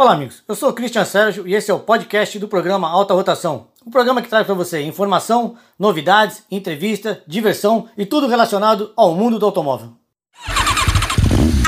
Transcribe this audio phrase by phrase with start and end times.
[0.00, 0.42] Olá, amigos.
[0.48, 3.66] Eu sou o Cristian Sérgio e esse é o podcast do programa Alta Rotação.
[3.86, 9.38] Um programa que traz para você informação, novidades, entrevista, diversão e tudo relacionado ao mundo
[9.38, 9.92] do automóvel.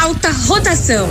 [0.00, 1.06] Alta Rotação.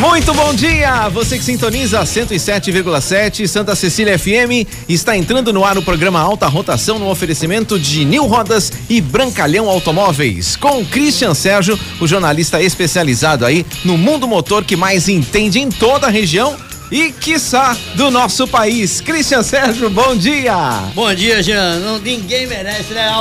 [0.00, 1.10] Muito bom dia!
[1.10, 6.98] Você que sintoniza 107,7 Santa Cecília FM está entrando no ar o programa Alta Rotação
[6.98, 13.66] no oferecimento de Nil Rodas e Brancalhão Automóveis, com Christian Sérgio, o jornalista especializado aí
[13.84, 16.56] no mundo motor que mais entende em toda a região
[16.90, 19.02] e, quiçá, do nosso país.
[19.02, 20.54] Christian Sérgio, bom dia!
[20.94, 21.78] Bom dia, Jean.
[21.80, 23.12] Não, ninguém merece, né?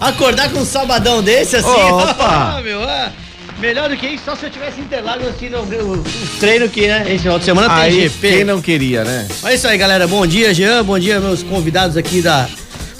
[0.00, 1.68] Acordar com um sabadão desse assim.
[1.68, 2.60] Opa!
[2.66, 3.23] meu, é.
[3.58, 6.04] Melhor do que isso, só se eu tivesse Interlagos assistindo o, o
[6.40, 7.04] treino que, né?
[7.08, 8.28] Esse final de semana tem Aí, GP.
[8.28, 9.28] quem não queria, né?
[9.44, 10.06] É isso aí, galera.
[10.06, 10.84] Bom dia, Jean.
[10.84, 12.48] Bom dia, meus convidados aqui da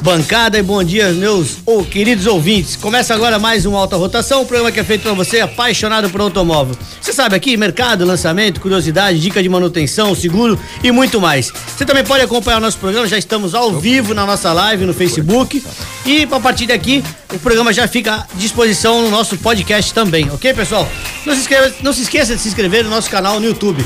[0.05, 2.77] bancada e bom dia, meus oh, queridos ouvintes.
[2.77, 6.21] Começa agora mais um Alta Rotação, um programa que é feito para você apaixonado por
[6.21, 6.77] automóvel.
[7.01, 11.51] Você sabe aqui, mercado, lançamento, curiosidade, dica de manutenção, seguro e muito mais.
[11.75, 14.93] Você também pode acompanhar o nosso programa, já estamos ao vivo na nossa live no
[14.93, 15.65] Facebook.
[16.05, 17.03] E a partir daqui,
[17.33, 20.87] o programa já fica à disposição no nosso podcast também, ok, pessoal?
[21.25, 23.83] Não se, inscreva, não se esqueça de se inscrever no nosso canal no YouTube.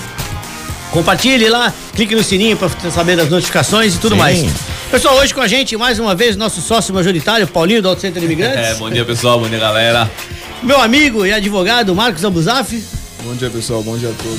[0.91, 4.21] Compartilhe lá, clique no sininho para saber das notificações e tudo Sim.
[4.21, 4.78] mais.
[4.91, 8.23] Pessoal, hoje com a gente, mais uma vez, nosso sócio majoritário, Paulinho do Auto Center
[8.23, 8.69] Imigrantes.
[8.69, 10.11] É, bom dia pessoal, bom dia galera.
[10.63, 12.83] Meu amigo e advogado, Marcos Abuzaf.
[13.23, 13.83] Bom dia, pessoal.
[13.83, 14.39] Bom dia a todos.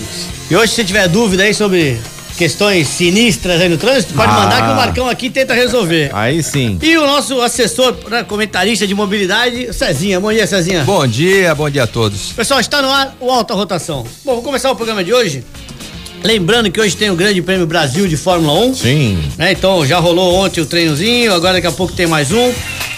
[0.50, 2.00] E hoje, se tiver dúvida aí sobre
[2.38, 4.36] questões sinistras aí no trânsito, pode Ah.
[4.40, 6.10] mandar que o Marcão aqui tenta resolver.
[6.14, 6.80] Aí sim.
[6.82, 10.20] E o nosso assessor, né, comentarista de mobilidade, Cezinha.
[10.20, 10.84] Bom dia, Cezinha.
[10.84, 12.32] Bom dia, bom dia a todos.
[12.34, 14.04] Pessoal, está no ar o Alta Rotação.
[14.26, 15.44] Bom, vou começar o programa de hoje.
[16.24, 18.76] Lembrando que hoje tem o Grande Prêmio Brasil de Fórmula 1.
[18.76, 19.24] Sim.
[19.38, 19.52] né?
[19.52, 22.54] Então já rolou ontem o treinozinho, agora daqui a pouco tem mais um.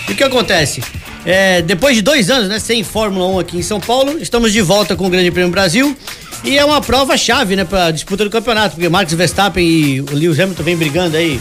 [0.09, 0.81] E o que acontece?
[1.25, 4.61] É, depois de dois anos, né, sem Fórmula 1 aqui em São Paulo, estamos de
[4.61, 5.95] volta com o Grande Prêmio Brasil.
[6.43, 10.05] E é uma prova chave, né, pra disputa do campeonato, porque Max Verstappen e o
[10.11, 11.39] Lewis Hamilton vem brigando aí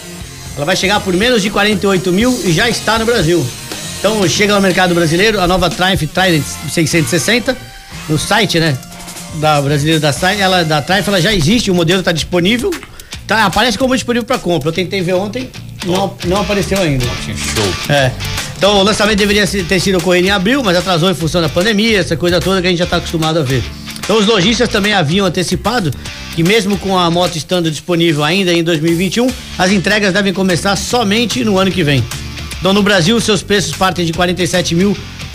[0.56, 3.44] Ela vai chegar por menos de 48 mil e já está no Brasil.
[3.98, 7.56] Então chega no mercado brasileiro a nova Triumph Trident 660
[8.08, 8.76] no site, né?
[9.34, 12.70] Da brasileira da, Tri- ela, da Triumph, ela já existe, o modelo tá disponível.
[13.26, 14.68] Tá, aparece como disponível para compra.
[14.70, 15.50] Eu tentei ver ontem,
[15.84, 17.04] não, não apareceu ainda.
[17.04, 17.94] Show.
[17.94, 18.10] É.
[18.56, 22.00] Então o lançamento deveria ter sido ocorrido em abril, mas atrasou em função da pandemia,
[22.00, 23.62] essa coisa toda que a gente já está acostumado a ver.
[24.00, 25.92] Então os lojistas também haviam antecipado
[26.34, 29.28] que mesmo com a moto estando disponível ainda em 2021,
[29.58, 32.02] as entregas devem começar somente no ano que vem.
[32.58, 34.18] Então no Brasil seus preços partem de R$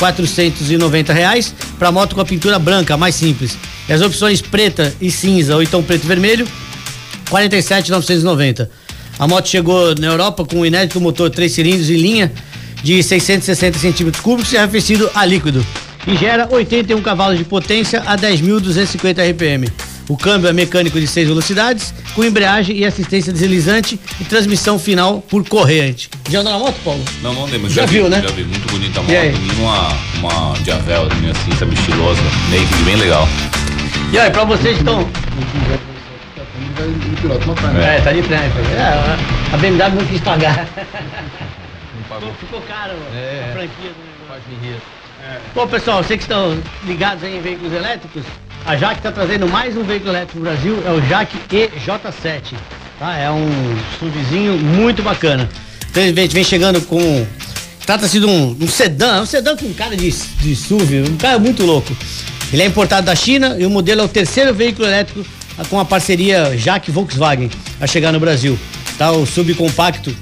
[0.04, 3.58] 47.490 reais para moto com a pintura branca, mais simples.
[3.88, 6.48] E as opções preta e cinza ou então preto e vermelho
[7.30, 8.70] 47,990.
[9.18, 12.32] A moto chegou na Europa com um inédito motor 3 cilindros em linha
[12.84, 15.66] de 660 centímetros cúbicos e arrefecido a líquido.
[16.06, 19.72] E gera 81 cavalos de potência a 10.250 RPM.
[20.10, 25.22] O câmbio é mecânico de 6 velocidades, com embreagem e assistência deslizante e transmissão final
[25.22, 26.10] por corrente.
[26.30, 27.02] Já andou na moto, Paulo?
[27.22, 27.70] Não, não lembro.
[27.70, 28.22] Já vi, viu, né?
[28.22, 29.40] Já vi, muito bonita a E moto.
[29.60, 29.88] Uma,
[30.20, 32.22] uma Javel, assim, sabe, estilosa.
[32.50, 33.26] Naked, bem legal.
[34.12, 35.06] E aí, pra vocês estão.
[35.06, 35.10] Tá,
[37.82, 38.44] É, tá de frente.
[38.76, 39.18] É,
[39.54, 40.66] a BMW não quis pagar.
[40.66, 44.44] Ficou, ficou caro a franquia do negócio.
[45.56, 48.24] Bom, pessoal, vocês que estão ligados aí em veículos elétricos,
[48.66, 52.56] a Jaque está trazendo mais um veículo elétrico no Brasil, é o Jaque EJ7.
[52.98, 53.18] Tá?
[53.18, 53.50] É um
[54.00, 55.50] SUVzinho muito bacana.
[55.90, 57.26] Então, vem, vem chegando com.
[57.86, 61.66] Trata-se de um, um sedã, um sedã com cara de, de SUV, um cara muito
[61.66, 61.96] louco.
[62.52, 65.26] Ele é importado da China e o modelo é o terceiro veículo elétrico
[65.70, 67.50] com a parceria Jaque Volkswagen
[67.82, 68.58] a chegar no Brasil.
[68.98, 70.16] Tá o subcompacto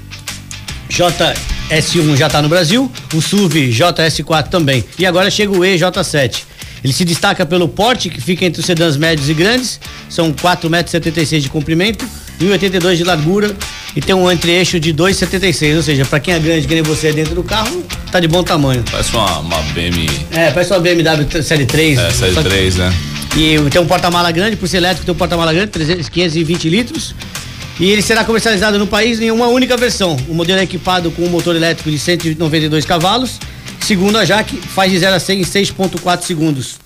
[1.80, 4.84] JS1 já está no Brasil, o SUV JS4 também.
[4.98, 6.42] E agora chega o EJ7.
[6.84, 10.68] Ele se destaca pelo porte que fica entre os sedãs médios e grandes, são 4,76
[10.68, 12.04] metros de comprimento,
[12.40, 13.54] 1,82 de largura
[13.94, 17.12] e tem um entre-eixo de 2,76, ou seja, para quem é grande que nem você
[17.12, 18.82] dentro do carro, tá de bom tamanho.
[18.90, 20.10] Parece uma, uma BM.
[20.32, 21.98] É, parece uma BMW Série 3.
[21.98, 22.92] É, série só que- 3, né?
[23.36, 27.14] E tem um porta-mala grande, por ser elétrico tem um porta-mala grande, 300, 520 litros.
[27.80, 30.16] E ele será comercializado no país em uma única versão.
[30.28, 33.38] O modelo é equipado com um motor elétrico de 192 cavalos.
[33.80, 36.76] Segundo a Jaque, faz de 0 a 100 em 6,4 segundos.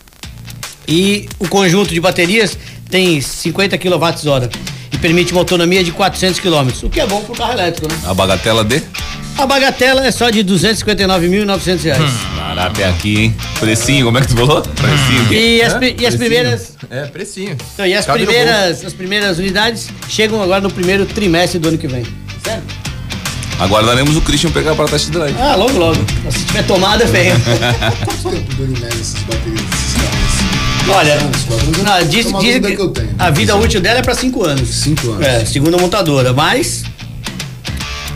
[0.89, 2.57] E o conjunto de baterias
[2.89, 4.51] tem 50 kWh
[4.93, 7.99] e permite uma autonomia de 400 km, o que é bom pro carro elétrico, né?
[8.07, 8.83] A bagatela de.
[9.37, 12.11] A bagatela é só de 259.900 reais.
[12.57, 13.37] Caraca, aqui, hein?
[13.61, 14.63] Precinho, como é que tu falou?
[14.63, 15.33] Precinho.
[15.33, 17.57] E as, pri- e as primeiras É, precinho.
[17.75, 21.69] Então, e as Cabe no primeiras, as primeiras unidades chegam agora no primeiro trimestre do
[21.69, 22.05] ano que vem.
[22.43, 22.65] Certo?
[23.59, 25.35] Aguardaremos o Christian pegar para test drive.
[25.39, 25.99] Ah, logo, logo.
[26.31, 27.31] Se tiver tomada, vem.
[28.05, 30.97] Quanto tempo dura em média essas baterias desses carros?
[30.97, 33.11] Olha, não, diz, É uma diz dúvida que que eu tenho.
[33.19, 34.69] a vida útil dela é pra cinco anos.
[34.69, 35.27] Cinco anos.
[35.27, 36.33] É, segundo a montadora.
[36.33, 36.85] Mas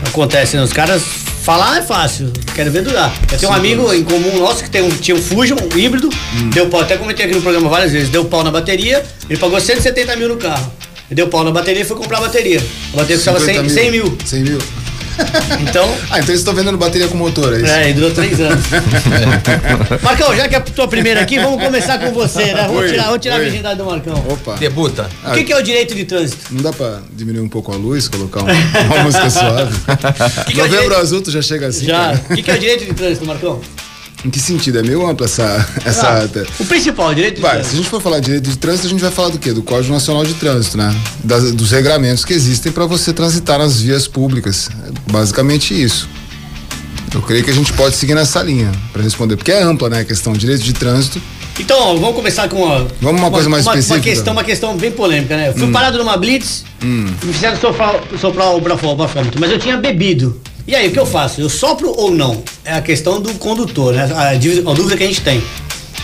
[0.07, 0.63] acontece, né?
[0.63, 1.01] Os caras
[1.43, 3.13] falar é fácil, quero ver durar.
[3.31, 6.09] Eu tenho um amigo em comum nosso que tem um, tinha um Fusion, um híbrido,
[6.35, 6.49] Hum.
[6.49, 9.59] deu pau, até comentei aqui no programa várias vezes, deu pau na bateria, ele pagou
[9.59, 10.71] 170 mil no carro.
[11.09, 12.63] Deu pau na bateria e foi comprar a bateria.
[12.93, 14.17] A bateria custava 100, 100 mil.
[14.23, 14.59] 100 mil.
[15.61, 17.71] Então, Ah, então eles estão vendendo bateria com motor, é isso?
[17.71, 18.63] É, e durou três anos.
[20.01, 22.65] Marcão, já que é a tua primeira aqui, vamos começar com você, né?
[22.67, 24.23] Vamos tirar, vamos tirar a virgindade do Marcão.
[24.29, 24.55] Opa.
[24.55, 25.09] Debuta.
[25.25, 26.45] O que, que é o direito de trânsito?
[26.51, 29.73] Não dá pra diminuir um pouco a luz, colocar um- uma música suave?
[30.47, 32.13] que é o Novembro direito- azul, tu já chega assim, Já.
[32.29, 33.61] O que, que é o direito de trânsito, Marcão?
[34.23, 34.77] Em que sentido?
[34.79, 35.67] É meio ampla essa...
[35.83, 36.29] essa Ah,
[36.59, 37.77] o principal, o direito de Vai, se a trânsito.
[37.77, 39.51] gente for falar de direito de trânsito, a gente vai falar do quê?
[39.51, 40.95] Do Código Nacional de Trânsito, né?
[41.23, 44.69] Das- dos regramentos que existem para você transitar nas vias públicas.
[44.87, 46.07] É basicamente isso.
[47.13, 49.99] Eu creio que a gente pode seguir nessa linha para responder, porque é ampla, né?
[50.01, 51.21] A questão de direito de trânsito.
[51.59, 52.87] Então, vamos começar com uma.
[53.01, 53.97] Vamos uma coisa mais uma, específica.
[53.97, 55.49] Uma questão, uma questão bem polêmica, né?
[55.49, 59.59] Eu fui parado numa blitz, me fizeram soprar, soprar o brafo- o bafômetro, mas eu
[59.59, 60.39] tinha bebido.
[60.67, 61.41] E aí, o que eu faço?
[61.41, 62.43] Eu sopro ou não?
[62.63, 64.09] É a questão do condutor, né?
[64.13, 64.35] A, a
[64.73, 65.41] dúvida que a gente tem.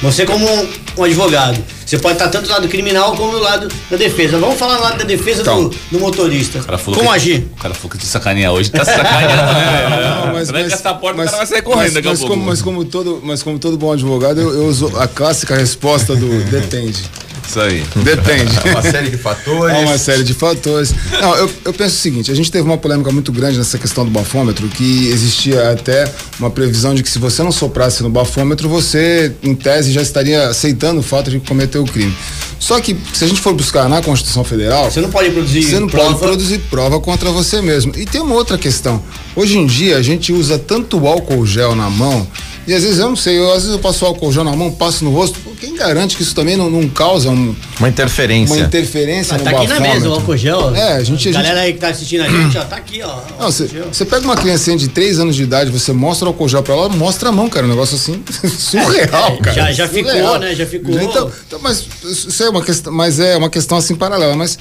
[0.02, 0.68] Você como um,
[0.98, 4.38] um advogado, você pode estar tanto do lado criminal como do lado da defesa.
[4.38, 5.70] Vamos falar do lado da defesa Então.
[5.70, 6.60] do, do motorista.
[6.84, 7.48] Como que, agir?
[7.58, 8.70] O cara falou que te sacanear hoje.
[8.70, 10.22] Tá sacaneando, né?
[10.26, 12.62] Não, mas, Tranca mas, essa porta, mas- o cara vai sair correndo mas, como, mas,
[12.62, 17.04] como todo, mas como todo bom advogado, eu, eu uso a clássica resposta do depende.
[17.48, 17.84] Isso aí.
[18.04, 18.52] Depende.
[18.70, 19.76] Uma série de fatores.
[19.76, 20.94] Há uma série de fatores.
[21.22, 24.04] Não, eu, eu penso o seguinte: a gente teve uma polêmica muito grande nessa questão
[24.04, 28.68] do bafômetro, que existia até uma previsão de que se você não soprasse no bafômetro,
[28.68, 32.16] você, em tese, já estaria aceitando o fato de que cometeu o crime.
[32.60, 34.90] Só que, se a gente for buscar na Constituição Federal.
[34.90, 36.10] Você não pode produzir Você não prova.
[36.10, 37.94] pode produzir prova contra você mesmo.
[37.96, 39.02] E tem uma outra questão.
[39.36, 42.28] Hoje em dia a gente usa tanto álcool gel na mão.
[42.68, 44.70] E às vezes eu não sei, eu, às vezes eu passo álcool gel na mão,
[44.70, 45.40] passo no rosto.
[45.58, 48.54] Quem garante que isso também não, não causa um- Uma interferência.
[48.56, 50.76] uma interferência Ah, no tá aqui na mesa o álcool gel.
[50.76, 53.22] É, a gente- a Galera aí que tá assistindo a gente, ó, tá aqui, ó.
[53.40, 56.62] Não, você, pega uma criancinha de 3 anos de idade, você mostra o álcool gel
[56.62, 57.66] pra ela, mostra a mão, cara.
[57.66, 59.56] Um negócio assim surreal, É, cara.
[59.56, 60.40] já- já ficou, Surreal.
[60.40, 60.54] né?
[60.54, 61.00] Já ficou.
[61.02, 64.36] Então, então, mas isso é uma questão, mas é uma questão assim paralela.
[64.36, 64.58] Mas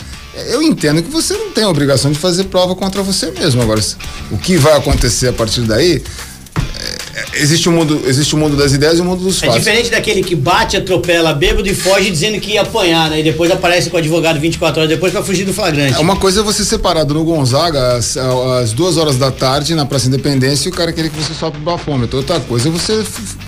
[0.48, 3.60] eu entendo que você não tem a obrigação de fazer prova contra você mesmo.
[3.62, 3.80] Agora,
[4.30, 6.02] o que vai acontecer a partir daí?
[7.16, 9.56] É, existe o mundo, existe o mundo das ideias e o mundo dos É fatos.
[9.64, 13.20] diferente daquele que bate, atropela, bêbado e foge dizendo que ia apanhar, né?
[13.20, 15.94] E depois aparece com o advogado 24 horas depois pra fugir do flagrante.
[15.94, 19.86] É, Uma coisa é você separado no Gonzaga às, às duas horas da tarde na
[19.86, 22.18] Praça Independência e o cara querer que você sobe o bafômetro.
[22.18, 23.02] Outra coisa é você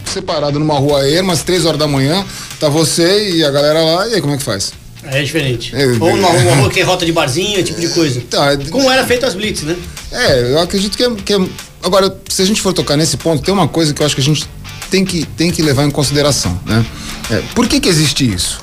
[0.06, 2.25] separado numa rua aí, umas três horas da manhã,
[2.58, 4.72] tá você e a galera lá, e aí como é que faz?
[5.04, 5.75] É diferente.
[5.76, 6.42] É, Ou uma, é.
[6.42, 8.20] uma rua que é rota de barzinho, tipo de coisa.
[8.28, 9.76] Tá, é- Como era feito as blitz, né?
[10.10, 11.40] É, eu acredito que é, que é-
[11.88, 14.21] Agora, se a gente for tocar nesse ponto, tem uma coisa que eu acho que
[14.21, 14.47] a gente
[14.90, 16.85] tem que, tem que levar em consideração, né?
[17.30, 18.61] É, por que que existe isso?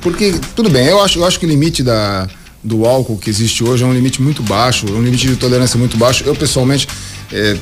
[0.00, 2.28] Porque, tudo bem, eu acho, eu acho que o limite da,
[2.62, 5.78] do álcool que existe hoje é um limite muito baixo, é um limite de tolerância
[5.78, 6.24] muito baixo.
[6.26, 6.88] Eu, pessoalmente,
[7.30, 7.56] é,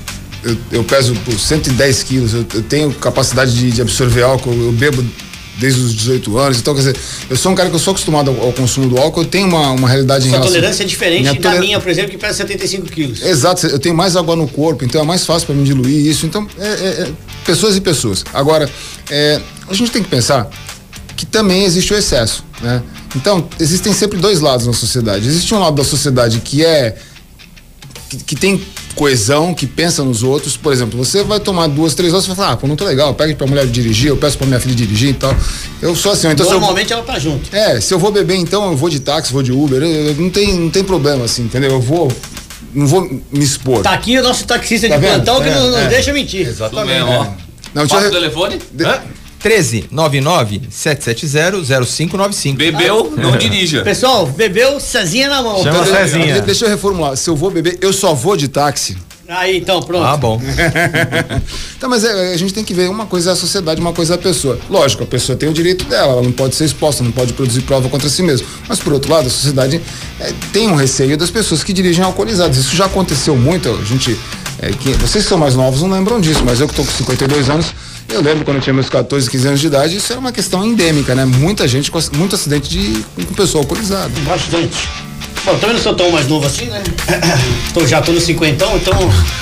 [0.44, 4.72] eu, eu peso por 110 quilos, eu, eu tenho capacidade de, de absorver álcool, eu
[4.72, 5.04] bebo
[5.58, 6.96] desde os 18 anos, então, quer dizer,
[7.28, 9.46] eu sou um cara que eu sou acostumado ao, ao consumo do álcool, eu tenho
[9.48, 10.54] uma, uma realidade em Sua relação...
[10.54, 13.22] tolerância é diferente Minha da toler- minha, por exemplo, que pesa 75 quilos.
[13.22, 16.24] Exato, eu tenho mais água no corpo, então é mais fácil para mim diluir isso.
[16.26, 17.12] Então, é, é- é
[17.44, 18.24] pessoas e pessoas.
[18.32, 18.68] Agora,
[19.10, 20.48] é, a gente tem que pensar
[21.16, 22.82] que também existe o excesso, né?
[23.14, 25.26] Então, existem sempre dois lados na sociedade.
[25.28, 26.96] Existe um lado da sociedade que é
[28.08, 28.60] que, que tem
[28.94, 30.56] coesão, que pensa nos outros.
[30.56, 32.84] Por exemplo, você vai tomar duas, três horas, você vai falar, ah, pô, não tô
[32.84, 35.34] legal, pega pra mulher dirigir, eu peço pra minha filha dirigir e tal.
[35.80, 37.54] Eu sou assim, então se eu Normalmente ela tá junto.
[37.54, 40.14] é, se eu vou beber, então eu vou de táxi, vou de Uber, eu- eu-
[40.14, 41.70] não, tem, não tem problema, assim, entendeu?
[41.72, 42.10] Eu vou.
[42.74, 43.82] Não vou me expor.
[43.82, 45.14] Tá aqui o nosso taxista Tá de vendo?
[45.24, 45.88] plantão que É, não, não é.
[45.88, 46.46] deixa mentir.
[46.46, 46.66] Mesmo,
[47.10, 47.24] ó.
[47.74, 48.58] Não, deixa Passa o eu- telefone?
[48.80, 49.00] Hã?
[49.42, 52.56] 13 99 770 0595.
[52.56, 53.82] Bebeu, não dirija.
[53.82, 55.62] Pessoal, bebeu, Cezinha na mão.
[55.62, 56.34] Chama Então, Cezinha.
[56.34, 57.16] de- Deixa eu reformular.
[57.16, 58.96] Se eu vou beber, eu só vou de táxi.
[59.28, 60.04] Aí, então, pronto.
[60.04, 60.38] Ah, bom.
[61.76, 64.14] Então, mas é, a gente tem que ver uma coisa é a sociedade, uma coisa
[64.14, 64.58] é a pessoa.
[64.68, 67.62] Lógico, a pessoa tem o direito dela, ela não pode ser exposta, não pode produzir
[67.62, 68.46] prova contra si mesma.
[68.68, 69.80] Mas, por outro lado, a sociedade
[70.20, 72.58] é, tem um receio das pessoas que dirigem alcoolizadas.
[72.58, 74.18] Isso já aconteceu muito, a gente.
[74.62, 76.92] É, que- vocês que são mais novos não lembram disso, mas eu que estou com
[76.92, 77.66] 52 anos,
[78.08, 80.64] eu lembro quando eu tinha meus 14, 15 anos de idade, isso era uma questão
[80.64, 81.24] endêmica, né?
[81.24, 84.10] Muita gente, com muito acidente de, com pessoa alcoolizada.
[84.26, 84.88] Bastante.
[85.44, 86.80] Bom, também não sou tão mais novo assim, né?
[87.74, 88.92] Tô, já tô no cinquentão, então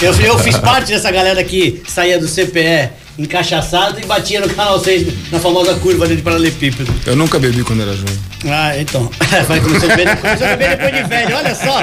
[0.00, 2.88] eu, eu fiz parte dessa galera que saía do CPE
[3.22, 6.92] encaixaçado e batia no canal 6 na famosa curva ali de paralelepípedo.
[7.06, 8.18] Eu nunca bebi quando era jovem.
[8.46, 9.10] Ah, então.
[9.46, 11.80] Vai começar a beber, começou a beber depois de velho, olha só.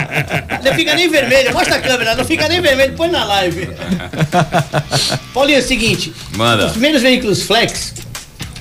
[0.63, 3.69] Não fica nem vermelho, mostra a câmera, não fica nem vermelho, põe na live.
[5.33, 6.13] Paulinho, é o seguinte.
[6.35, 6.65] Manda.
[6.65, 7.93] Os primeiros veículos flex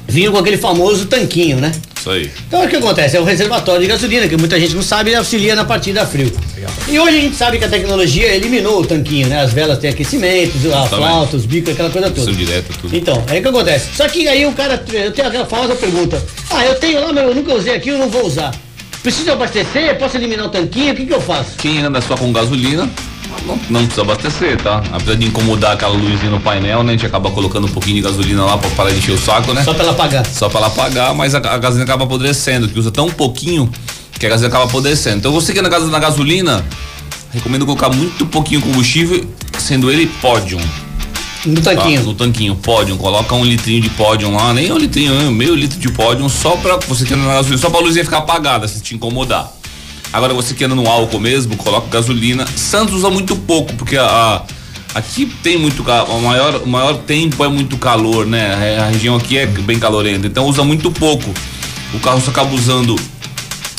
[0.06, 1.72] vinham com aquele famoso tanquinho, né?
[2.06, 2.30] Isso aí.
[2.46, 3.16] Então o que acontece?
[3.16, 6.32] É o reservatório de gasolina, que muita gente não sabe, ele auxilia na partida frio.
[6.88, 9.40] E hoje a gente sabe que a tecnologia eliminou o tanquinho, né?
[9.40, 12.24] As velas têm aquecimento, a flauta, os bicos, aquela coisa toda.
[12.24, 12.96] São direto, tudo.
[12.96, 13.88] Então, aí o que acontece?
[13.96, 17.24] Só que aí o cara, eu tenho aquela famosa pergunta: Ah, eu tenho lá, mas
[17.24, 18.54] eu nunca usei aqui, eu não vou usar.
[19.02, 19.98] Preciso abastecer?
[19.98, 20.92] Posso eliminar o tanquinho?
[20.92, 21.56] O que, que eu faço?
[21.58, 22.88] Quem anda só com gasolina,
[23.46, 24.82] não, não precisa abastecer, tá?
[24.92, 26.92] Apesar de incomodar aquela luzinha no painel, né?
[26.92, 29.52] A gente acaba colocando um pouquinho de gasolina lá pra parar de encher o saco,
[29.52, 29.62] né?
[29.64, 30.26] Só pra ela pagar.
[30.26, 33.70] Só pra ela pagar, mas a, a gasolina acaba apodrecendo, que usa tão pouquinho
[34.18, 35.18] que a gasolina acaba apodrecendo.
[35.18, 36.64] Então você que anda na casa- na gasolina,
[37.32, 39.24] recomendo colocar muito pouquinho combustível,
[39.58, 40.60] sendo ele pódium.
[41.44, 41.74] No Tá?
[41.76, 42.02] tanquinho.
[42.02, 42.96] No tanquinho, pódium.
[42.96, 46.76] Coloca um litrinho de pódium lá, nem um litrinho, meio litro de pódium, só pra
[46.88, 49.52] você que anda na gasolina, só pra luzinha ficar apagada, se te incomodar.
[50.12, 52.46] Agora você que anda no álcool mesmo, coloca gasolina.
[52.56, 54.04] Santos usa muito pouco, porque a.
[54.06, 54.42] a-
[54.94, 58.78] Aqui tem muito o maior, o maior tempo é muito calor, né?
[58.78, 61.34] A, a região aqui é bem calorenta, então usa muito pouco.
[61.92, 62.96] O carro só acaba usando,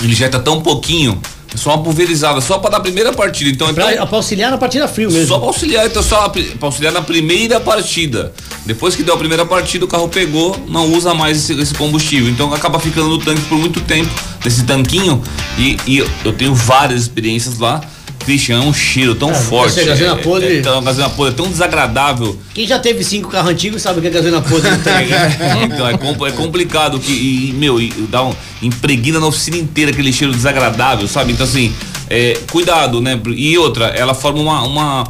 [0.04, 1.20] ele jeta tão pouquinho,
[1.52, 3.50] é só uma pulverizada, só pra dar a primeira partida.
[3.50, 5.28] Então, então Pra, pra auxiliar na partida frio mesmo.
[5.28, 8.32] só pra auxiliar, então só pra auxiliar na primeira partida.
[8.64, 12.30] Depois que deu a primeira partida, o carro pegou, não usa mais esse, esse combustível.
[12.30, 14.12] Então acaba ficando no tanque por muito tempo,
[14.48, 15.22] nesse tanquinho.
[15.58, 17.82] E, e eu tenho várias experiências lá.
[18.20, 19.76] Christian, é um cheiro tão forte.
[19.76, 22.38] você gasolina é, podre- É, então, gasolina podre é tão desagradável.
[22.54, 25.12] Quem já teve cinco carros antigos sabe o que é gasolina podre no tanque.
[25.64, 30.12] então é, é complicado que e, meu e, dá um impregna na oficina inteira aquele
[30.12, 31.72] cheiro desagradável sabe então assim
[32.10, 35.04] é, cuidado né e outra ela forma uma uma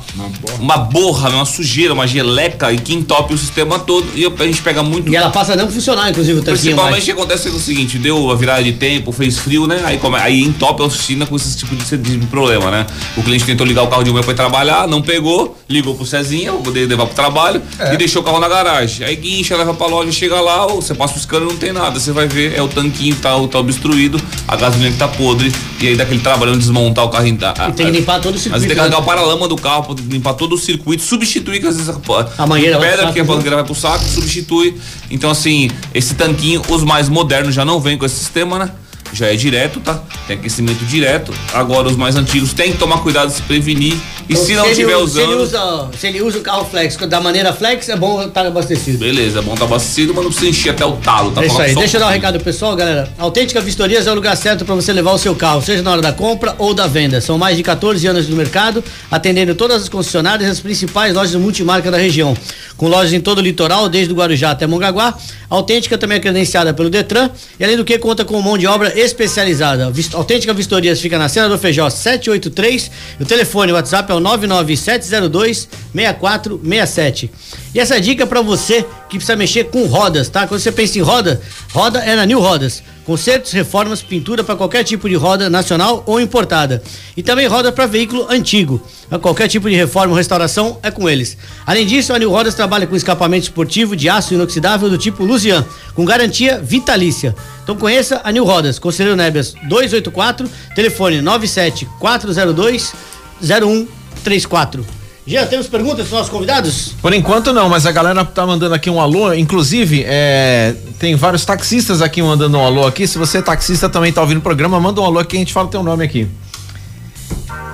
[0.59, 4.61] uma borra uma sujeira uma geleca e que entope o sistema todo e a gente
[4.61, 7.03] pega muito E ela passa a não funcionar, inclusive, o tanquinho Principalmente mais.
[7.03, 9.81] o que acontece é o seguinte, deu a virada de tempo, fez frio, né?
[9.85, 12.85] Aí, come, aí entope a oficina com esse tipo de, de problema, né?
[13.15, 16.05] O cliente tentou ligar o carro de manhã pra ir trabalhar, não pegou, ligou pro
[16.05, 17.93] Cezinha, pra poder levar pro trabalho É.
[17.93, 19.05] e deixou o carro na garagem.
[19.05, 21.99] Aí guincha, leva pra loja, chega lá, ou você passa o scanner não tem nada.
[21.99, 25.51] Você vai ver, é o tanquinho que tá, tá obstruído, a gasolina que tá podre,
[25.81, 27.27] e aí daquele trabalhão de desmontar o carro.
[27.71, 28.59] E tem que limpar todo o circuito.
[28.59, 28.81] tem que né?
[28.81, 31.89] carregar o paralama do carro limpar todo o circuito, substituir, que às vezes
[32.37, 33.29] A mangueira vai pro pedra, saco, que a né?
[33.29, 34.77] mangueira vai pro saco, substitui.
[35.09, 38.71] Então, assim, esse tanquinho, os mais modernos já não vêm com esse sistema, né?
[39.13, 39.99] Já é direto, tá?
[40.27, 41.33] Tem aquecimento direto.
[41.53, 43.93] Agora, os mais antigos tem que tomar cuidado, se prevenir.
[44.29, 45.87] E Então, se não estiver usa- Se ele, usando.
[45.91, 48.97] usa, se ele usa o carro flex da maneira flex, é bom estar abastecido.
[48.97, 51.41] Beleza, é bom tá abastecido, mas não precisa encher até o talo, tá?
[51.41, 51.73] É isso aí.
[51.73, 53.09] Deixa eu dar um recado pro pessoal, galera.
[53.17, 56.01] Autêntica Vistorias é o lugar certo para você levar o seu carro, seja na hora
[56.01, 57.21] da compra ou da venda.
[57.21, 61.33] São mais de 14 anos no mercado, atendendo todas as concessionárias e as principais lojas
[61.35, 62.35] multimarca da região.
[62.75, 65.17] Com lojas em todo o litoral, desde o Guarujá até Mongaguá.
[65.49, 68.67] A Autêntica também é credenciada pelo Detran e, além do que, conta com mão de
[68.67, 69.89] obra especializada.
[69.91, 72.91] Vis- Autêntica Vistorias fica na Cena do Feijó 783.
[73.19, 77.29] E o telefone, o WhatsApp é o 99702 6467.
[77.77, 80.47] E essa dica para você que precisa mexer com rodas, tá?
[80.47, 81.39] Quando você pensa em roda,
[81.71, 82.81] roda é na New Rodas.
[83.05, 86.81] Consertos, reformas, pintura para qualquer tipo de roda nacional ou importada.
[87.15, 88.81] E também roda para veículo antigo.
[89.07, 91.37] Pra Qualquer tipo de reforma ou restauração é com eles.
[91.67, 95.63] Além disso, a New Rodas trabalha com escapamento esportivo de aço inoxidável do tipo Lusian,
[95.93, 97.35] com garantia vitalícia.
[97.61, 102.91] Então conheça a New Rodas, Conselheiro Nébias 284, telefone 97402
[103.39, 105.06] 0134.
[105.27, 106.95] Já temos perguntas dos nossos convidados?
[107.01, 109.33] Por enquanto não, mas a galera tá mandando aqui um alô.
[109.33, 113.05] Inclusive, é, tem vários taxistas aqui mandando um alô aqui.
[113.05, 115.39] Se você é taxista também tá ouvindo o programa, manda um alô aqui que a
[115.39, 116.29] gente fala teu nome aqui.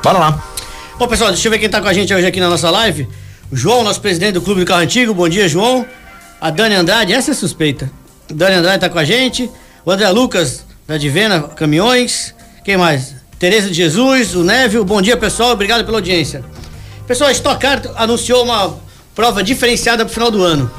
[0.04, 0.44] Bora lá.
[0.98, 3.08] Bom, pessoal, deixa eu ver quem tá com a gente hoje aqui na nossa live.
[3.52, 5.14] O João, nosso presidente do Clube do Carro Antigo.
[5.14, 5.86] Bom dia, João.
[6.42, 7.90] A Dani Andrade, essa é suspeita.
[8.34, 9.48] Dani Andrade tá com a gente.
[9.86, 12.34] O André Lucas, da Divena Caminhões.
[12.66, 13.14] Quem mais?
[13.38, 14.84] Tereza de Jesus, o Névio.
[14.84, 15.52] Bom dia, pessoal.
[15.52, 16.44] Obrigado pela audiência.
[17.08, 18.76] Pessoal, a Stock Car anunciou uma
[19.14, 20.72] prova diferenciada pro final do ano.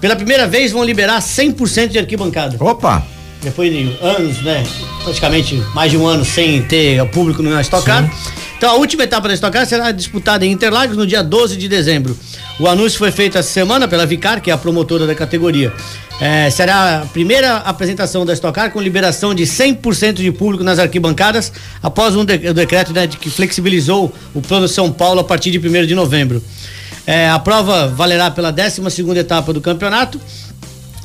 [0.00, 2.56] Pela primeira vez vão liberar 100% de arquibancada.
[2.58, 3.04] Opa!
[3.42, 4.64] Depois de anos, né?
[5.04, 8.10] Praticamente mais de um ano sem ter público na Stock Car.
[8.56, 11.68] Então a última etapa da Stock Car será disputada em Interlagos no dia 12 de
[11.68, 12.18] dezembro.
[12.58, 15.72] O anúncio foi feito essa semana pela Vicar, que é a promotora da categoria.
[16.20, 20.78] É, será a primeira apresentação da Stock Car com liberação de 100% de público nas
[20.80, 25.52] arquibancadas após um de- decreto né, de que flexibilizou o plano São Paulo a partir
[25.52, 26.42] de 1 de novembro.
[27.06, 30.20] É, a prova valerá pela 12 segunda etapa do campeonato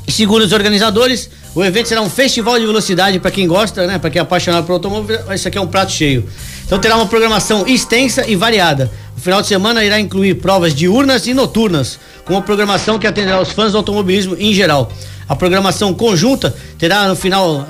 [0.08, 4.00] Segundo os organizadores, o evento será um festival de velocidade para quem gosta, né?
[4.00, 6.28] Para quem é apaixonado por automóvel, isso aqui é um prato cheio.
[6.66, 8.92] Então terá uma programação extensa e variada.
[9.16, 13.40] O final de semana irá incluir provas diurnas e noturnas, com uma programação que atenderá
[13.40, 14.92] os fãs do automobilismo em geral.
[15.30, 17.66] A programação conjunta terá no final,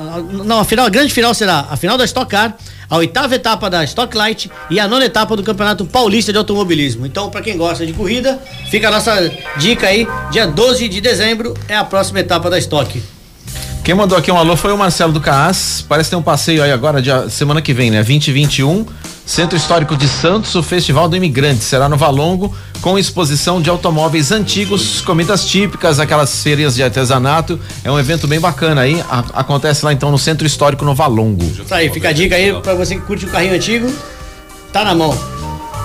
[0.46, 2.56] não, a final, a grande final será a final da Stock Car,
[2.90, 7.06] a oitava etapa da Stock Light e a nona etapa do Campeonato Paulista de Automobilismo.
[7.06, 11.54] Então, para quem gosta de corrida, fica a nossa dica aí, dia 12 de dezembro
[11.68, 13.02] é a próxima etapa da Stock.
[13.84, 15.84] Quem mandou aqui um alô foi o Marcelo do Caas.
[15.88, 17.98] Parece ter um passeio aí agora, dia, semana que vem, né?
[17.98, 18.86] 2021.
[19.26, 21.64] Centro Histórico de Santos, o Festival do Imigrante.
[21.64, 27.60] Será no Valongo, com exposição de automóveis antigos, comidas típicas, aquelas feiras de artesanato.
[27.84, 29.02] É um evento bem bacana aí.
[29.10, 31.44] A- acontece lá então no Centro Histórico no Valongo.
[31.44, 33.94] Isso aí, fica a dica aí para você que curte o carrinho antigo,
[34.72, 35.18] tá na mão.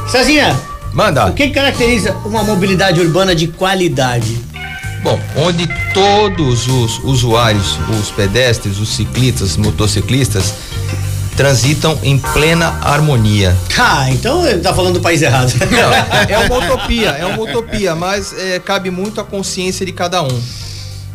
[0.09, 0.57] Cezinha,
[0.93, 1.27] Manda.
[1.27, 4.39] o que caracteriza uma mobilidade urbana de qualidade?
[5.03, 10.55] Bom, onde todos os usuários, os pedestres, os ciclistas, motociclistas,
[11.37, 13.57] transitam em plena harmonia.
[13.77, 15.53] Ah, então ele tá falando do país errado.
[15.71, 15.93] Não,
[16.29, 20.43] é uma utopia, é uma utopia, mas é, cabe muito à consciência de cada um.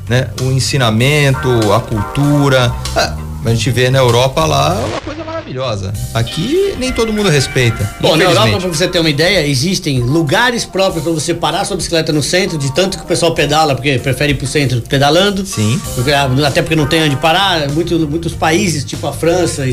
[0.07, 0.29] Né?
[0.41, 2.73] O ensinamento, a cultura.
[2.95, 5.93] Ah, a gente vê na Europa lá uma coisa maravilhosa.
[6.13, 7.89] Aqui nem todo mundo respeita.
[7.99, 8.23] Bom, na.
[8.23, 12.23] Europa, pra você ter uma ideia, existem lugares próprios para você parar sua bicicleta no
[12.23, 15.45] centro, de tanto que o pessoal pedala, porque prefere ir pro centro pedalando.
[15.45, 15.79] Sim.
[15.95, 17.69] Porque, ah, até porque não tem onde parar.
[17.69, 19.63] Muito, muitos países, tipo a França,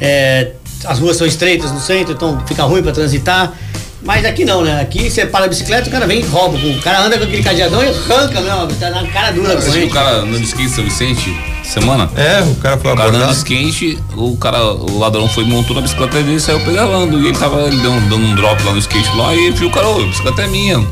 [0.00, 0.52] é,
[0.84, 3.54] as ruas são estreitas no centro, então fica ruim para transitar.
[4.02, 4.80] Mas aqui não, né?
[4.80, 6.56] Aqui você para a bicicleta, o cara vem e rouba.
[6.56, 9.70] O cara anda com aquele cadeadão e arranca mesmo, tá na cara dura com Você
[9.72, 9.90] viu ele.
[9.90, 12.10] o cara andando de skate São Vicente semana?
[12.16, 13.36] É, o cara foi O cara andando de abordado.
[13.36, 17.20] skate, o cara, o ladrão foi montou na bicicleta dele e saiu pedalando.
[17.20, 19.68] E ele tava ele deu dando um drop lá no skate lá e ele viu
[19.68, 20.78] o cara, ô, a bicicleta é minha.
[20.78, 20.84] O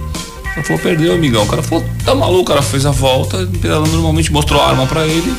[0.55, 1.45] cara falou, perdeu, amigão.
[1.45, 4.87] O cara falou, tá maluco, o cara fez a volta, pedalando normalmente, mostrou a arma
[4.87, 5.33] pra ele.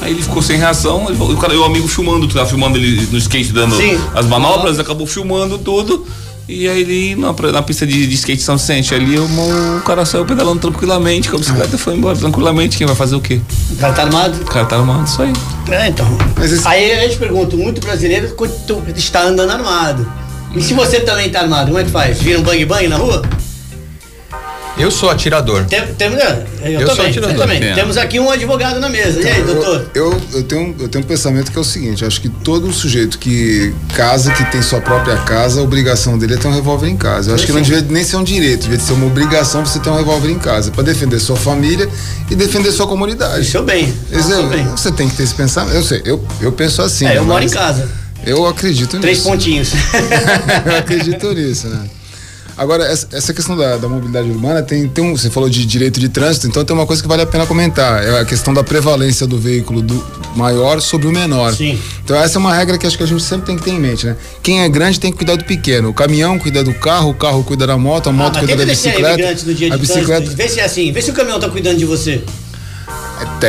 [0.00, 2.76] Aí ele ficou sem reação, ele, falou- o cara, e o amigo filmando, tava filmando
[2.78, 3.98] ele no skate, dando Sim.
[4.14, 6.06] as manobras, acabou filmando tudo.
[6.48, 9.24] E aí ele, na, na pista de, de skate São Vicente, ali o,
[9.78, 12.76] o cara saiu pedalando tranquilamente, com a bicicleta foi embora tranquilamente.
[12.78, 13.40] Quem vai fazer o quê?
[13.72, 14.40] O cara tá armado.
[14.42, 15.32] O cara tá armado, isso aí.
[15.70, 16.06] É, então.
[16.42, 18.32] Esse- Aí a gente pergunta, muito brasileiro
[18.96, 20.06] está andando armado.
[20.54, 22.18] E se você também tá armado, como é que faz?
[22.22, 23.22] Vira um bang bang na rua?
[24.78, 25.64] Eu sou atirador.
[25.64, 27.34] Tem, temos, eu, Eu também, sou atirador.
[27.34, 27.62] eu também.
[27.64, 27.74] É.
[27.74, 29.20] Temos aqui um advogado na mesa.
[29.20, 29.90] E aí, doutor?
[29.94, 32.28] Eu, eu, eu tenho, eu tenho um pensamento que é o seguinte: eu acho que
[32.28, 36.54] todo sujeito que casa, que tem sua própria casa, a obrigação dele é ter um
[36.54, 37.30] revólver em casa.
[37.30, 39.88] Eu acho que não devia nem ser um direito, devia ser uma obrigação você ter
[39.88, 41.88] um revólver em casa para defender sua família
[42.30, 43.46] e defender sua comunidade.
[43.46, 43.92] Seu bem.
[44.12, 44.64] É- bem.
[44.68, 45.74] você tem que ter esse pensamento.
[45.74, 47.06] Eu sei, eu, eu penso assim.
[47.06, 47.88] É, eu né, moro em casa.
[48.24, 49.30] Eu acredito Três nisso.
[49.30, 49.72] pontinhos.
[50.66, 51.86] eu acredito nisso, né?
[52.58, 55.14] Agora, essa, questão da, da mobilidade urbana tem, tem um.
[55.14, 58.02] Você falou de direito de trânsito, então tem uma coisa que vale a pena comentar.
[58.02, 60.02] É a questão da prevalência do veículo do
[60.34, 61.52] maior sobre o menor.
[61.54, 61.78] Sim.
[62.02, 63.78] Então essa é uma regra que acho que a gente sempre tem que ter em
[63.78, 64.16] mente, né?
[64.42, 65.90] Quem é grande tem que cuidar do pequeno.
[65.90, 68.56] O caminhão cuida do carro, o carro cuida da moto, a Ah, moto mas cuida
[68.64, 69.10] da bicicleta.
[69.44, 70.36] no dia a de bicicleta, trânsito.
[70.36, 70.92] Vê se é assim.
[70.92, 72.22] Vê se o caminhão tá cuidando de você.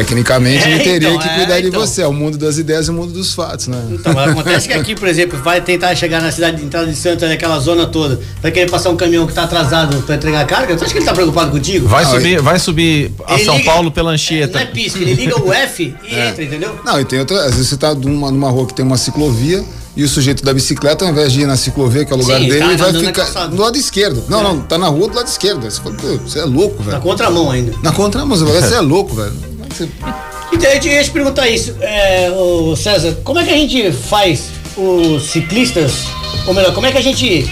[0.04, 1.80] Tecnicamente, É, ele teria então, que é, cuidar de então.
[1.82, 2.02] você.
[2.02, 3.82] É o mundo das ideias e o mundo dos fatos, né?
[3.92, 7.28] Então, acontece que aqui, por exemplo, vai tentar chegar na cidade de entrada de Santa,
[7.28, 10.78] naquela zona toda, vai querer passar um caminhão que tá atrasado pra entregar carga.
[10.78, 11.88] Você acha que ele tá preocupado contigo?
[11.88, 14.66] Vai Ah, subir, vai subir a Ele São liga- Paulo pela Não é Anchieta.
[14.68, 16.76] pisca, ele liga o F e entra, entendeu?
[16.86, 17.46] Não, e tem outra.
[17.46, 19.64] Às vezes você tá numa, numa rua que tem uma ciclovia
[19.96, 22.40] e o sujeito da bicicleta, ao invés de ir na ciclovia, que é o lugar
[22.40, 24.24] Sim, dele, tá ele vai na ficar do lado esquerdo.
[24.30, 24.44] Não, É.
[24.44, 25.64] não, tá na rua do lado esquerdo.
[25.64, 27.02] Você fala, você é louco, Na velho.
[27.02, 27.74] contramão ainda.
[27.82, 29.34] Na contramão, você fala, você é louco, velho.
[29.82, 33.92] É Então, eu ia te perguntar isso, é, ô César, como é que a gente
[33.92, 34.46] faz
[34.78, 36.06] os ciclistas,
[36.48, 37.50] ou melhor, como é que a gente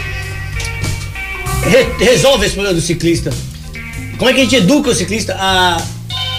[1.63, 3.31] re- resolve esse problema do ciclista?
[4.17, 5.77] Como é que a gente educa o ciclista a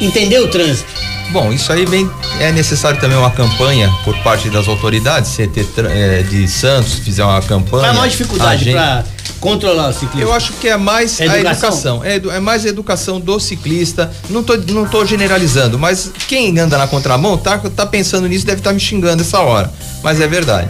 [0.00, 0.88] entender o trânsito?
[1.30, 2.08] Bom, isso aí vem
[2.40, 7.42] é necessário também uma campanha por parte das autoridades, CT eh, de Santos fizer uma
[7.42, 7.82] campanha.
[7.82, 9.04] Qual é a maior dificuldade a gente- pra
[9.40, 10.22] controlar o ciclismo?
[10.22, 11.96] Eu acho que é mais É a educação?
[12.02, 12.04] educação.
[12.04, 14.10] É, é mais a educação do ciclista.
[14.30, 18.60] Não tô, não tô generalizando, mas quem anda na contramão tá, tá pensando nisso, deve
[18.60, 19.72] estar me xingando essa hora.
[20.02, 20.68] Mas é verdade.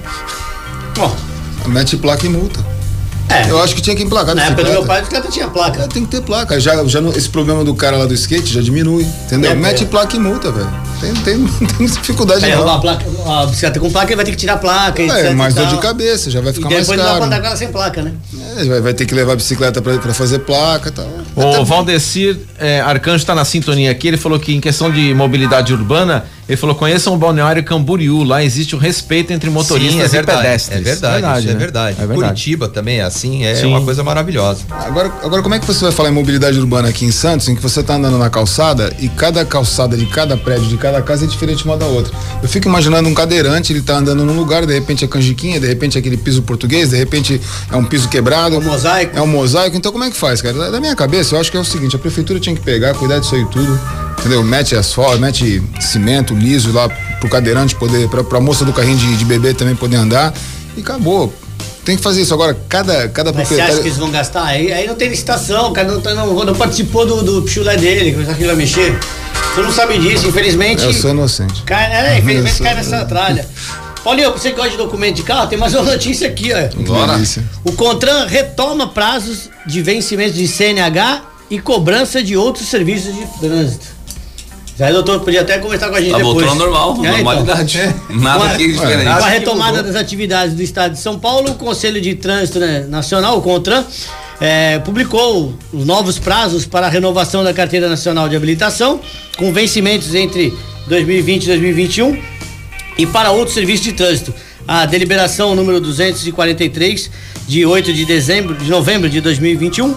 [0.96, 1.14] Bom,
[1.66, 2.64] Mete placa e multa.
[3.28, 3.50] É.
[3.50, 5.82] Eu acho que tinha que emplacar Na época do meu pai, a bicicleta tinha placa.
[5.82, 6.58] É, tem que ter placa.
[6.60, 9.50] Já, já não- esse problema do cara lá do skate já diminui, entendeu?
[9.50, 9.86] É, Mete é.
[9.86, 10.70] placa e multa, velho.
[11.00, 12.58] Tem, tem, não tem dificuldade Aí não.
[12.58, 15.16] roubar a, placa, a bicicleta com placa, ele vai ter que tirar a placa, etc.
[15.16, 15.76] É, mais e dor tal.
[15.76, 17.28] de cabeça, já vai E ficar mais depois não caro.
[17.28, 18.12] com ela sem placa, né?
[18.58, 21.08] É, vai, vai ter que levar a bicicleta pra, pra fazer placa e tal.
[21.60, 24.08] O Valdecir é, Arcanjo está na sintonia aqui.
[24.08, 28.22] Ele falou que em questão de mobilidade urbana, ele falou: conheçam o balneário Camboriú.
[28.22, 30.42] Lá existe o respeito entre motoristas Sim, é e verdade.
[30.42, 30.78] pedestres.
[30.78, 31.58] É verdade, isso é né?
[31.58, 31.96] verdade.
[32.00, 32.20] É verdade.
[32.28, 33.66] Curitiba também é assim, é Sim.
[33.66, 34.62] uma coisa maravilhosa.
[34.70, 37.54] Agora, agora, como é que você vai falar em mobilidade urbana aqui em Santos, em
[37.56, 41.24] que você tá andando na calçada e cada calçada de cada prédio, de cada casa
[41.24, 42.12] é diferente uma da outra?
[42.42, 45.66] Eu fico imaginando um cadeirante, ele tá andando num lugar, de repente é canjiquinha, de
[45.66, 47.40] repente é aquele piso português, de repente
[47.72, 48.54] é um piso quebrado.
[48.54, 49.16] É um mosaico.
[49.18, 49.76] É um mosaico.
[49.76, 50.56] Então como é que faz, cara?
[50.56, 52.92] Da- Da minha cabeça, eu acho que é o seguinte, a prefeitura tinha que pegar,
[52.94, 53.80] cuidar disso aí tudo,
[54.18, 54.42] entendeu?
[54.42, 56.88] Mete asfalto, mete cimento liso lá
[57.20, 60.32] pro cadeirante poder, pra, pra moça do carrinho de, de bebê também poder andar
[60.76, 61.32] e acabou.
[61.84, 63.82] Tem que fazer isso agora, cada, cada Mas você acha proprietário...
[63.82, 64.44] que eles vão gastar?
[64.44, 67.76] Aí, aí não tem licitação, o cara não, tá- não, não participou do, do chulé
[67.76, 68.98] dele, que ele vai mexer.
[69.54, 70.82] Você não sabe disso, infelizmente.
[70.84, 71.62] Eu sou inocente.
[71.62, 73.46] Cai, é, infelizmente Eu sou- cai nessa tralha.
[74.02, 76.82] Paulinho, você que gosta de documento de carro, tem mais uma notícia aqui, ó.
[76.82, 77.20] Bora.
[77.64, 83.95] O Contran retoma prazos de vencimento de CNH e cobrança de outros serviços de trânsito.
[84.78, 86.34] Já o doutor podia até conversar com a gente Tá depois.
[86.46, 87.12] voltando ao normal, É, então.
[87.24, 87.78] normalidade.
[88.10, 89.04] Nada Com a- aqui diferente.
[89.04, 92.58] Com a Nada retomada das atividades do Estado de São Paulo, o Conselho de Trânsito
[92.58, 93.84] né, Nacional, o CONTRAN,
[94.38, 99.00] eh, publicou os novos prazos para a renovação da Carteira Nacional de Habilitação,
[99.38, 100.52] com vencimentos entre
[100.86, 102.22] 2020 e 2021,
[102.98, 104.34] e para outros serviços de trânsito.
[104.68, 107.10] A deliberação número 243,
[107.48, 109.94] de 8 de dezembro, de novembro de 2021,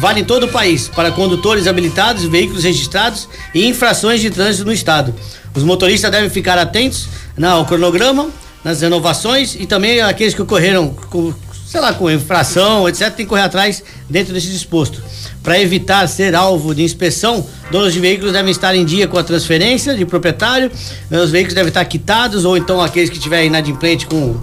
[0.00, 4.72] vale em todo o país para condutores habilitados, veículos registrados e infrações de trânsito no
[4.72, 5.14] estado.
[5.54, 7.06] Os motoristas devem ficar atentos
[7.42, 8.30] ao cronograma,
[8.64, 11.34] nas renovações e também aqueles que ocorreram com,
[11.66, 15.02] sei lá, com infração, etc, tem que correr atrás dentro desse disposto.
[15.42, 19.22] Para evitar ser alvo de inspeção, donos de veículos devem estar em dia com a
[19.22, 20.70] transferência de proprietário,
[21.10, 24.36] os veículos devem estar quitados ou então aqueles que tiverem inadimplente com,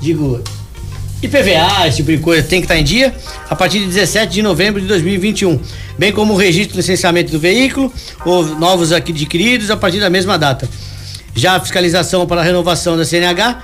[0.00, 0.42] digo,
[1.22, 3.14] IPVA, esse tipo de coisa, tem que estar em dia
[3.48, 5.58] a partir de 17 de novembro de 2021,
[5.98, 7.92] bem como o registro do licenciamento do veículo
[8.24, 10.68] ou novos aqui adquiridos a partir da mesma data.
[11.34, 13.62] Já a fiscalização para a renovação da CNH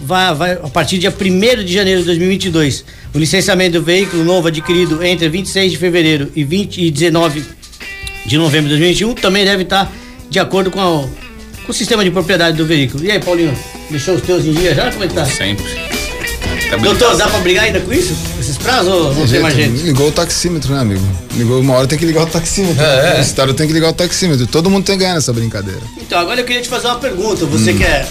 [0.00, 2.84] vai, vai a partir dia 1 de janeiro de 2022.
[3.14, 7.42] O licenciamento do veículo novo adquirido entre 26 de fevereiro e 20 e 19
[8.26, 9.90] de novembro de 2021 também deve estar
[10.28, 11.08] de acordo com, a-
[11.64, 13.02] com o sistema de propriedade do veículo.
[13.02, 13.56] E aí, Paulinho,
[13.90, 14.90] deixou os teus em dia já?
[14.92, 15.24] Como é que tá?
[15.24, 15.87] Sempre.
[16.82, 18.14] Doutor, dá pra brigar ainda com isso?
[18.38, 19.82] Esses prazos ou não tem mais Gente?
[19.82, 21.02] Ligou o taxímetro, né, amigo?
[21.34, 22.82] Ligou uma hora tem que ligar o taxímetro.
[22.82, 23.20] É, é.
[23.20, 24.46] Esse cara tem que ligar o taxímetro.
[24.46, 25.80] Todo mundo tem que ganhar nessa brincadeira.
[25.96, 27.44] Então, agora eu queria te fazer uma pergunta.
[27.46, 28.06] Você quer.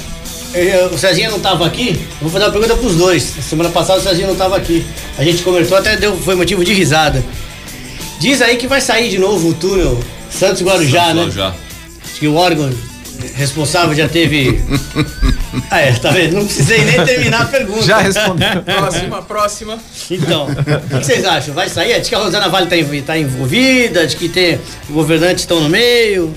[0.53, 3.23] eu- O Cezinha não tava aqui, eu vou fazer uma pergunta pros dois.
[3.47, 4.85] Semana passada o Cezinha não tava aqui.
[5.17, 7.23] A gente conversou, até deu, foi motivo de risada.
[8.19, 9.99] Diz aí que vai sair de novo o túnel
[10.31, 11.29] Santos Guarujá, né?
[11.31, 11.49] Já.
[11.49, 12.69] Acho que o órgão
[13.35, 14.61] responsável já teve.
[15.71, 16.35] ah, é, tá vendo?
[16.37, 17.81] Não precisei nem terminar a pergunta.
[17.83, 18.63] Já respondeu.
[18.63, 19.79] Próxima, próxima.
[20.11, 21.53] Então, o que vocês acham?
[21.53, 21.99] Vai sair?
[21.99, 25.69] Diz que a Rosana Vale tá, env- tá envolvida, de que tem governantes estão no
[25.69, 26.33] meio.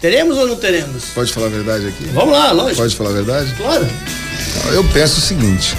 [0.00, 1.04] Teremos ou não teremos?
[1.14, 2.04] Pode falar a verdade aqui?
[2.12, 2.76] Vamos lá, lógico.
[2.82, 3.54] Pode falar a verdade?
[3.56, 3.86] Claro.
[4.72, 5.74] Eu penso o seguinte.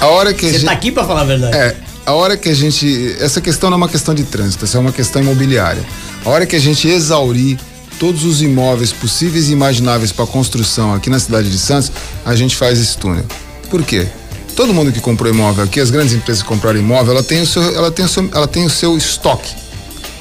[0.00, 0.64] A hora que a Você gente.
[0.66, 1.56] tá aqui pra falar a verdade.
[1.56, 1.76] É,
[2.06, 3.16] a hora que a gente.
[3.20, 5.82] Essa questão não é uma questão de trânsito, essa é uma questão imobiliária.
[6.24, 7.58] A hora que a gente exaurir
[8.02, 11.92] todos os imóveis possíveis e imagináveis para construção aqui na cidade de Santos,
[12.24, 13.24] a gente faz esse túnel.
[13.70, 14.08] Por quê?
[14.56, 17.46] Todo mundo que comprou imóvel aqui, as grandes empresas que compraram imóvel, ela tem o
[17.46, 19.54] seu, ela tem o seu, ela tem o seu estoque.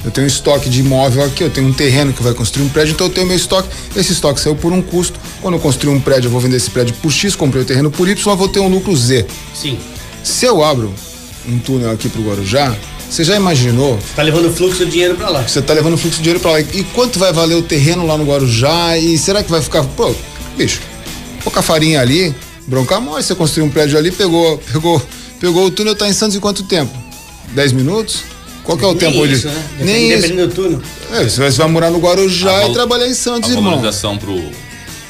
[0.05, 2.69] Eu tenho um estoque de imóvel aqui, eu tenho um terreno que vai construir um
[2.69, 3.67] prédio, então eu tenho meu estoque.
[3.95, 5.19] Esse estoque saiu por um custo.
[5.41, 7.89] Quando eu construir um prédio, eu vou vender esse prédio por X, comprei o terreno
[7.89, 9.25] por Y, eu vou ter um lucro Z.
[9.55, 9.79] Sim.
[10.23, 10.93] Se eu abro
[11.49, 12.75] um túnel aqui pro Guarujá,
[13.11, 15.41] você já imaginou Tá levando o fluxo de dinheiro pra lá.
[15.43, 16.61] você tá levando fluxo de dinheiro pra lá?
[16.61, 18.97] E quanto vai valer o terreno lá no Guarujá?
[18.97, 19.83] E será que vai ficar.
[19.83, 20.15] Pô,
[20.57, 20.79] bicho,
[21.43, 22.33] pouca farinha ali,
[22.67, 25.01] bronca mole, você construiu um prédio ali, pegou, pegou,
[25.39, 26.91] pegou o túnel, tá em Santos em quanto tempo?
[27.53, 28.23] 10 minutos?
[28.63, 29.57] Qual que é o Nem tempo isso, ali?
[29.57, 29.63] né?
[29.81, 30.21] Nem isso.
[30.21, 30.81] Dependendo do túnel.
[31.11, 33.53] É, você vai- você vai morar no Guarujá A e val- trabalhar em Santos, A
[33.53, 33.71] irmão.
[33.71, 34.39] valorização pro,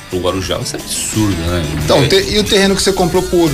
[0.09, 1.63] pro Guarujá vai ser absurda, né?
[1.83, 3.51] Então, te- e o terreno que você comprou por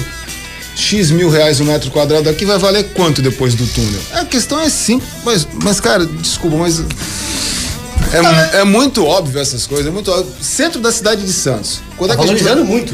[0.77, 3.99] X mil reais um metro quadrado aqui vai valer quanto depois do túnel?
[4.13, 6.81] A questão é simples, mas, mas cara, desculpa, mas.
[8.53, 10.31] É, é muito óbvio essas coisas, é muito óbvio.
[10.39, 11.81] Centro da cidade de Santos.
[11.97, 12.93] Quando Tá é que a gente valorizando vai, muito.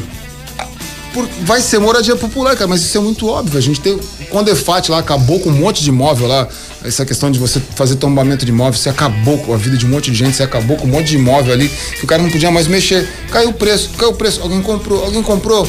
[1.13, 3.57] por- vai ser moradia popular, cara, mas isso é muito óbvio.
[3.59, 3.99] A gente tem.
[4.29, 6.47] Quando a Defat lá acabou com um monte de imóvel lá,
[6.83, 9.89] essa questão de você fazer tombamento de imóvel, você acabou com a vida de um
[9.89, 11.67] monte de gente, você acabou com um monte de imóvel ali,
[11.99, 13.07] que o cara não podia mais mexer.
[13.29, 15.67] Caiu o preço, caiu o preço, alguém comprou, alguém comprou.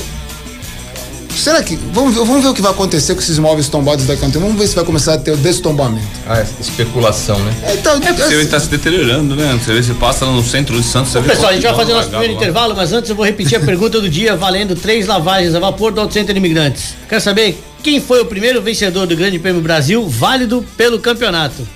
[1.37, 1.77] Será que.
[1.93, 4.31] Vamos ver, vamos ver o que vai acontecer com esses imóveis tombados daqui a um
[4.31, 4.45] tempo.
[4.45, 6.07] Vamos ver se vai começar a ter o destombamento.
[6.27, 7.55] Ah, essa especulação, né?
[7.65, 9.59] É, então, É, você vê que tá se deteriorando, né?
[9.63, 11.75] Você vê, você passa lá no centro de Santos, você vê Pessoal, a gente vai
[11.75, 12.41] fazer nosso largado primeiro lá.
[12.41, 15.93] intervalo, mas antes eu vou repetir a pergunta do dia, valendo três lavagens a vapor
[15.93, 16.95] do Auto Center Imigrantes.
[17.09, 21.67] Quero saber quem foi o primeiro vencedor do Grande Prêmio Brasil, válido pelo campeonato.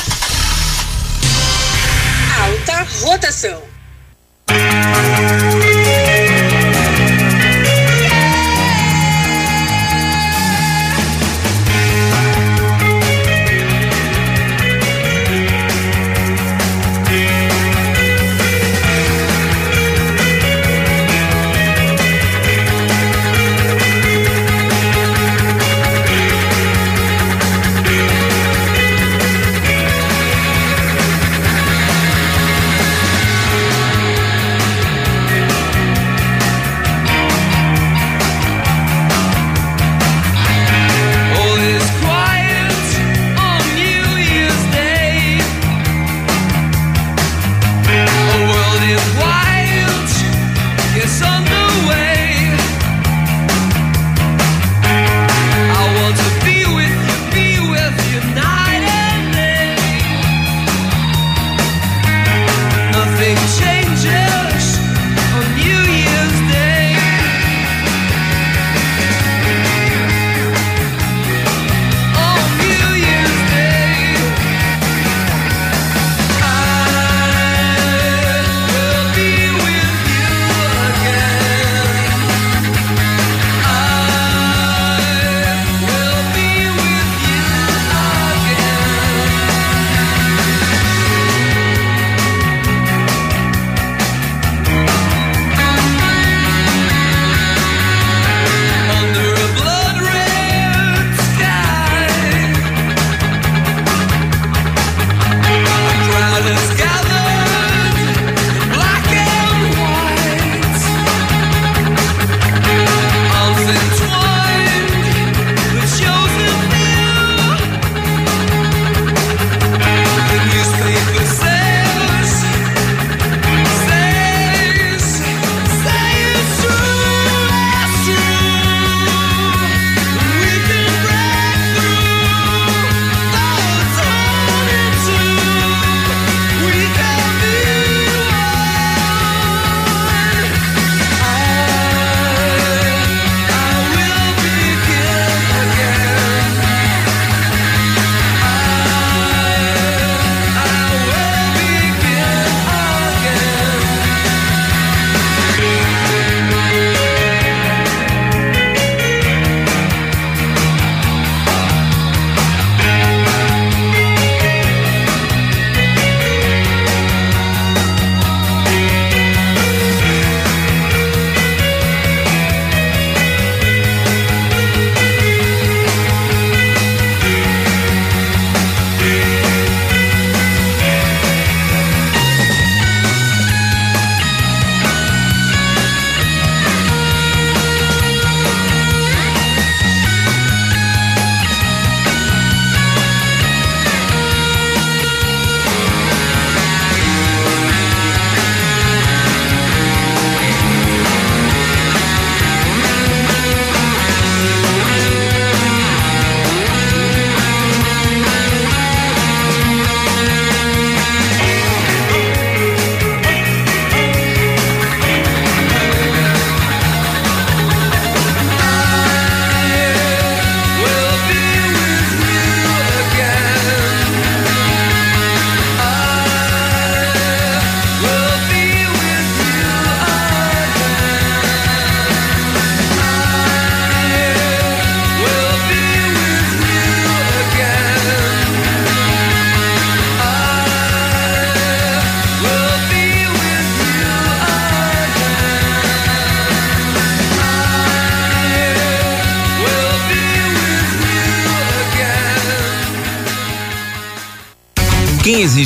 [2.45, 3.63] Alta rotação.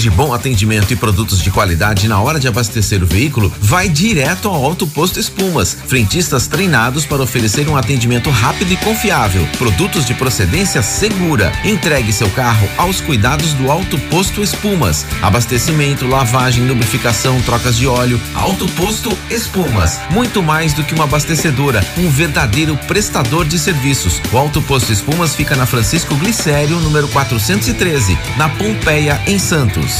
[0.04, 4.48] Exige bom atendimento e produtos de qualidade na hora de abastecer o veículo vai direto
[4.48, 5.74] ao Alto Posto Espumas.
[5.86, 9.46] Frentistas treinados para oferecer um atendimento rápido e confiável.
[9.56, 11.50] Produtos de procedência segura.
[11.64, 15.06] Entregue seu carro aos cuidados do Alto Posto Espumas.
[15.22, 18.20] Abastecimento, lavagem, lubrificação, trocas de óleo.
[18.34, 20.00] Alto Posto Espumas.
[20.10, 24.20] Muito mais do que uma abastecedora, um verdadeiro prestador de serviços.
[24.30, 29.93] O Alto Posto Espumas fica na Francisco Glicério, número 413, na Pompeia, em Santos.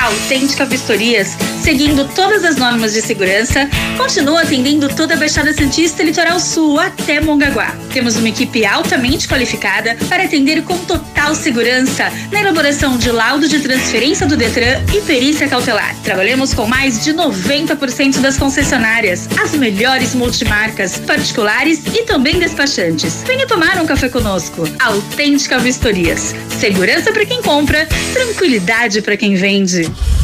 [0.00, 6.06] Autêntica Vistorias, seguindo todas as normas de segurança, continua atendendo toda a Baixada Santista e
[6.06, 7.76] Litoral Sul até Mongaguá.
[7.92, 13.60] Temos uma equipe altamente qualificada para atender com total segurança na elaboração de laudo de
[13.60, 15.94] transferência do Detran e perícia cautelar.
[16.02, 23.22] Trabalhamos com mais de 90% das concessionárias, as melhores multimarcas, particulares e também despachantes.
[23.26, 24.66] Venha tomar um café conosco.
[24.78, 26.34] Autêntica Vistorias.
[26.58, 29.89] Segurança para quem compra, tranquilidade para quem vende.
[29.92, 30.19] Thank you.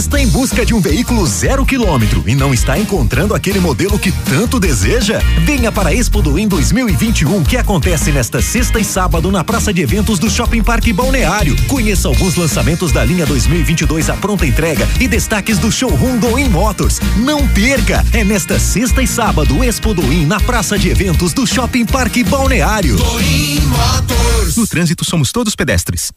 [0.00, 4.10] Está em busca de um veículo zero quilômetro e não está encontrando aquele modelo que
[4.10, 5.20] tanto deseja?
[5.44, 9.74] Venha para a Expo do em 2021 que acontece nesta sexta e sábado na Praça
[9.74, 11.54] de Eventos do Shopping Parque Balneário.
[11.66, 16.48] Conheça alguns lançamentos da linha 2022 à pronta entrega e destaques do showroom do In
[16.48, 16.98] Motors.
[17.18, 18.02] Não perca!
[18.14, 22.24] É nesta sexta e sábado Expo do In na Praça de Eventos do Shopping Parque
[22.24, 22.96] Balneário.
[22.96, 24.56] Motors.
[24.56, 26.10] No trânsito somos todos pedestres.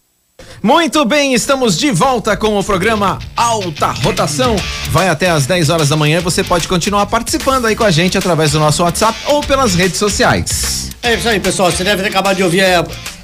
[0.63, 4.56] Muito bem, estamos de volta com o programa Alta Rotação.
[4.91, 6.21] Vai até às 10 horas da manhã.
[6.21, 9.97] Você pode continuar participando aí com a gente através do nosso WhatsApp ou pelas redes
[9.97, 10.89] sociais.
[11.04, 11.69] É isso aí, pessoal.
[11.69, 12.80] Você deve ter acabado de ouvir a,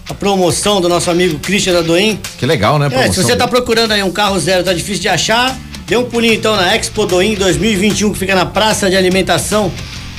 [0.09, 2.19] a promoção do nosso amigo Christian da Doim.
[2.37, 2.89] Que legal, né?
[2.91, 6.03] É, se você tá procurando aí um carro zero, tá difícil de achar, dê um
[6.03, 9.71] pulinho então na Expo Doim 2021, que fica na Praça de Alimentação.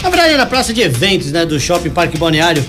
[0.03, 1.45] Na verdade, é na Praça de Eventos, né?
[1.45, 2.65] Do Shopping Parque Balneário.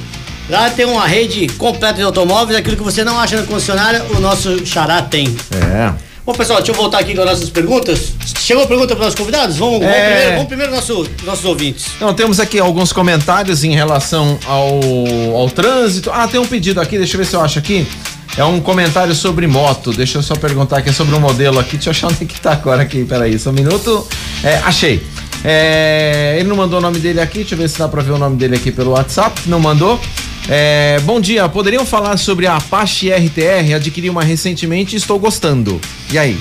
[0.52, 4.20] Lá tem uma rede completa de automóveis, aquilo que você não acha na concessionária, o
[4.20, 5.34] nosso Xará tem.
[5.50, 5.94] É.
[6.26, 8.12] Bom, pessoal, deixa eu voltar aqui com as nossas perguntas.
[8.38, 9.56] Chegou a pergunta para os convidados?
[9.56, 9.86] Vamos, É.
[9.86, 11.86] vamos primeiro, vamos primeiro nosso, nossos ouvintes.
[11.96, 16.12] Então, temos aqui alguns comentários em relação ao, ao trânsito.
[16.14, 17.88] Ah, tem um pedido aqui, deixa eu ver se eu acho aqui.
[18.38, 19.94] É um comentário sobre moto.
[19.94, 21.78] Deixa eu só perguntar aqui sobre um modelo aqui.
[21.78, 23.06] Deixa eu achar onde é que tá agora aqui.
[23.06, 24.06] Peraí, só um minuto.
[24.44, 25.02] É, achei.
[25.46, 27.40] É, ele não mandou o nome dele aqui.
[27.40, 29.42] Deixa eu ver se dá pra ver o nome dele aqui pelo WhatsApp.
[29.48, 29.98] Não mandou.
[30.50, 33.76] É, bom dia, poderiam falar sobre a Apache RTR?
[33.76, 35.80] Adquiri uma recentemente e estou gostando.
[36.12, 36.38] E aí?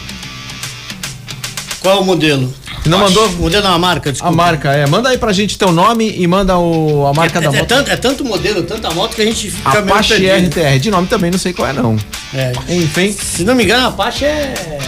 [1.80, 2.52] Qual é o modelo?
[2.86, 3.26] Não mandou?
[3.26, 4.34] O modelo não, a marca, A desculpa.
[4.34, 4.86] marca, é.
[4.86, 7.68] Manda aí pra gente teu nome e manda o, a marca é, da é moto.
[7.68, 10.48] tanto, é tanto modelo, tanta moto que a gente fica meio Apache perdido.
[10.60, 10.78] RTR.
[10.78, 11.96] De nome também não sei qual é, não.
[12.34, 12.52] É.
[12.68, 13.12] Enfim.
[13.12, 14.78] Se não me engano, a Apache é.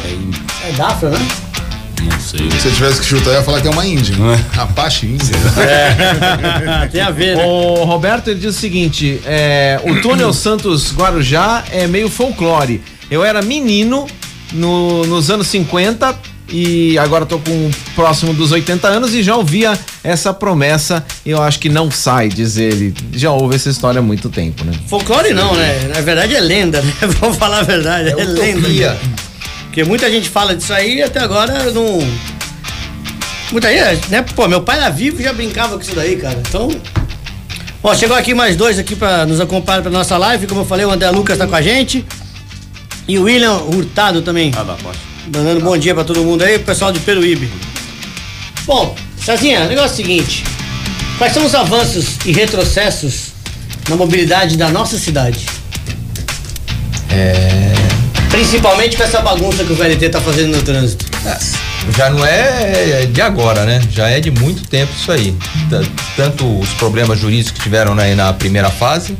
[0.68, 1.18] É Dafra, né?
[2.10, 2.50] Não sei.
[2.60, 4.14] Se eu tivesse que chutar, eu ia falar que é uma Índia.
[4.56, 5.34] Apache Índia.
[6.90, 7.44] Tem a ver, né?
[7.44, 12.82] O Roberto ele diz o seguinte: é, o túnel Santos Guarujá é meio folclore.
[13.10, 14.06] Eu era menino
[14.52, 16.14] no- nos anos 50
[16.48, 21.04] e agora tô com próximo dos 80 anos e já ouvia essa promessa.
[21.24, 22.94] Eu acho que não sai, diz ele.
[23.12, 24.72] Já ouve essa história há muito tempo, né?
[24.86, 25.90] Folclore não, né?
[25.94, 26.92] Na verdade é lenda, né?
[27.20, 28.98] Vamos falar a verdade, é, lenda.
[29.72, 32.06] Porque muita gente fala disso aí e até agora não.
[33.50, 34.20] Muita gente, né?
[34.20, 36.38] Pô, meu pai era vivo e já brincava com isso daí, cara.
[36.46, 36.68] Então.
[37.82, 40.46] Ó, chegou aqui mais dois aqui para nos acompanhar para nossa live.
[40.46, 42.04] Como eu falei, o André Lucas tá com a gente.
[43.08, 44.52] E o William Hurtado também.
[44.54, 44.98] Ah, dá, pode.
[45.28, 47.50] Dando bom dia pra todo mundo aí, o pessoal de Peruíbe.
[48.66, 50.44] Bom, Cezinha, o negócio é o seguinte:
[51.16, 53.28] quais são os avanços e retrocessos
[53.88, 55.46] na mobilidade da nossa cidade?
[57.10, 57.81] É.
[58.32, 61.04] Principalmente com essa bagunça que o VLT tá fazendo no trânsito.
[61.94, 63.82] Já não é de agora, né?
[63.92, 65.36] Já é de muito tempo isso aí.
[66.16, 69.16] Tanto os problemas jurídicos que tiveram aí na primeira fase,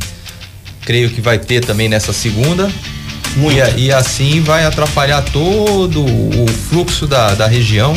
[0.87, 2.73] creio que vai ter também nessa segunda.
[3.77, 7.95] E, e assim vai atrapalhar todo o fluxo da, da região.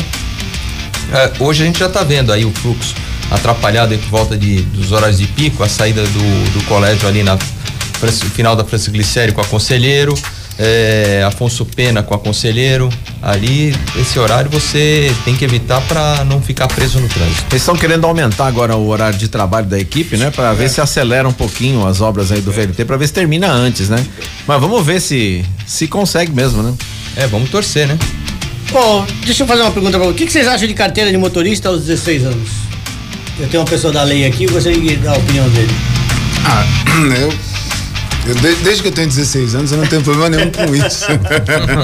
[1.14, 2.94] É, hoje a gente já está vendo aí o fluxo
[3.30, 7.38] atrapalhado em volta de, dos horários de pico, a saída do, do colégio ali na
[8.34, 10.14] final da Francisco Glicério com a Conselheiro,
[10.58, 12.88] é, Afonso Pena com a Conselheiro.
[13.22, 17.44] Ali, esse horário você tem que evitar para não ficar preso no trânsito.
[17.50, 20.30] Eles estão querendo aumentar agora o horário de trabalho da equipe, né?
[20.30, 23.50] Pra ver se acelera um pouquinho as obras aí do VLT, pra ver se termina
[23.50, 24.04] antes, né?
[24.46, 26.74] Mas vamos ver se se consegue mesmo, né?
[27.16, 27.98] É, vamos torcer, né?
[28.70, 30.12] Bom, deixa eu fazer uma pergunta pra você.
[30.12, 32.48] O que, que vocês acham de carteira de motorista aos 16 anos?
[33.38, 35.74] Eu tenho uma pessoa da lei aqui, gostaria de dar a opinião dele.
[36.44, 36.64] Ah,
[37.20, 37.32] eu,
[38.26, 41.06] eu de- desde que eu tenho 16 anos, eu não tenho problema nenhum com isso.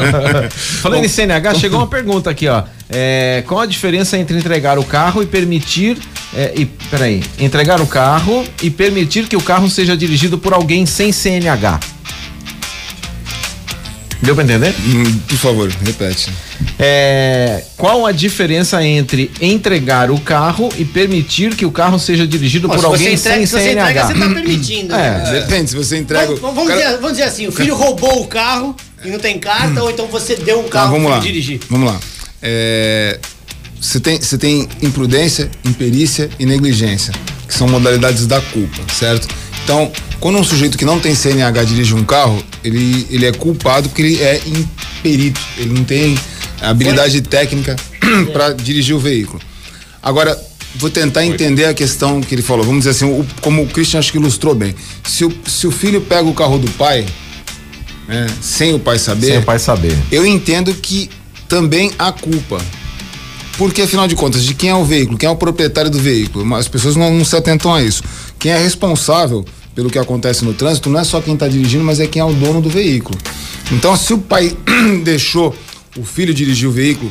[0.83, 2.65] Falando em CNH, chegou uma pergunta aqui, ó.
[2.91, 5.99] É, qual a diferença entre entregar o carro e permitir.
[6.35, 7.23] É, e, peraí.
[7.39, 11.79] Entregar o carro e permitir que o carro seja dirigido por alguém sem CNH?
[14.23, 14.73] Deu pra entender?
[14.87, 16.31] Hum, Por favor, repete.
[16.79, 22.69] É, qual a diferença entre entregar o carro e permitir que o carro seja dirigido
[22.69, 23.91] por se alguém entrega- sem se você CNH?
[23.91, 24.89] entrega, você tá permitindo.
[24.95, 25.23] né?
[25.27, 26.27] É, Depende, se você entrega.
[26.37, 29.19] Vamos, vamos o cara- dizer, vamos dizer assim, o filho roubou o carro e não
[29.19, 31.17] tem carta, ou então você deu o Tá, carro lá.
[31.17, 31.61] ele dirigir.
[31.69, 31.99] Vamos lá.
[32.41, 33.19] É,
[33.81, 37.13] Você tem, você tem imprudência, imperícia e negligência,
[37.49, 39.27] que são modalidades da culpa, certo?
[39.65, 39.91] Então,
[40.23, 44.03] quando um sujeito que não tem CNH dirige um carro, ele, ele é culpado porque
[44.03, 46.17] ele é imperito, ele não tem
[46.61, 47.75] habilidade técnica
[48.33, 49.41] para dirigir o veículo.
[50.01, 50.41] Agora,
[50.77, 52.65] vou tentar entender a questão que ele falou.
[52.65, 54.77] Vamos dizer assim, o- como o Christian acho que ilustrou bem.
[55.05, 57.05] Se o, se o filho pega o carro do pai,
[58.07, 59.99] né, sem o pai saber, sem o pai saber.
[60.13, 61.11] eu entendo que
[61.49, 62.61] também há culpa.
[63.59, 65.19] Porque, afinal de contas, de quem é o veículo?
[65.19, 66.47] Quem é o proprietário do veículo?
[66.47, 68.05] Mas As pessoas não, não se atentam a isso.
[68.39, 69.45] Quem é responsável
[69.75, 72.25] pelo que acontece no trânsito não é só quem está dirigindo, mas é quem é
[72.25, 73.19] o dono do veículo.
[73.71, 74.57] Então, se o pai
[75.05, 75.55] deixou
[75.97, 77.11] o filho dirigir o veículo,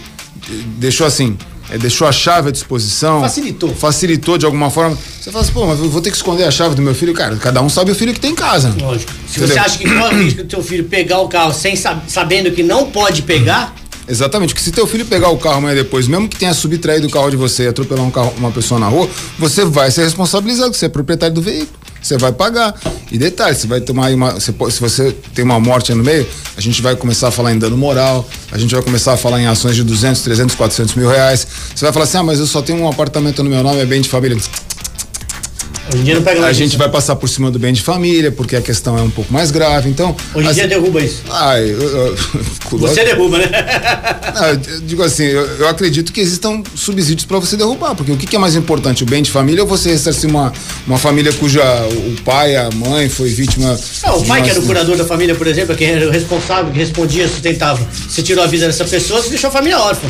[0.50, 1.38] eh, deixou assim,
[1.72, 3.22] eh, deixou a chave à disposição.
[3.22, 3.74] Facilitou.
[3.74, 4.98] Facilitou de alguma forma.
[5.20, 7.14] Você fala assim, pô, mas eu vou ter que esconder a chave do meu filho.
[7.14, 8.76] Cara, cada um sabe o filho que tem em casa.
[8.80, 9.12] Lógico.
[9.28, 9.56] Se Entendeu?
[9.56, 12.52] você acha que corre o risco do teu filho pegar o carro sem sab- sabendo
[12.52, 13.74] que não pode pegar,
[14.10, 17.10] Exatamente, que se teu filho pegar o carro amanhã depois, mesmo que tenha subtraído o
[17.10, 19.08] carro de você e atropelar um carro, uma pessoa na rua,
[19.40, 21.70] você vai ser responsabilizado, você é proprietário do veículo,
[22.02, 22.74] você vai pagar.
[23.12, 24.32] E detalhe, você vai tomar aí uma.
[24.32, 26.28] Você se você tem uma morte aí no meio,
[26.58, 29.42] a gente vai começar a falar em dano moral, a gente vai começar a falar
[29.42, 31.46] em ações de 200, 300, 400 mil reais.
[31.76, 33.86] Você vai falar assim, ah, mas eu só tenho um apartamento no meu nome, é
[33.86, 34.38] bem de família.
[35.90, 36.78] Hoje em dia não pega A mais gente isso.
[36.78, 39.52] vai passar por cima do bem de família, porque a questão é um pouco mais
[39.52, 39.90] grave.
[39.90, 40.16] Então.
[40.34, 41.22] Hoje em assim- dia derruba isso.
[41.30, 42.18] Ai, eu, eu,
[42.80, 43.50] Você derruba, né?
[44.36, 48.18] Não, eu digo assim, eu, eu acredito que existam subsídios para você derrubar, porque o
[48.18, 50.54] que, que é mais importante, o bem de família ou você ressarcir uma,
[50.88, 53.78] uma família cuja o, pai, a mãe foi vítima.
[54.06, 56.12] Não, o pai uma- que era o curador da família, por exemplo, quem era o
[56.12, 57.86] responsável, que respondia, sustentava.
[58.08, 60.08] Você tirou a vida dessa pessoa, você deixou a família órfã.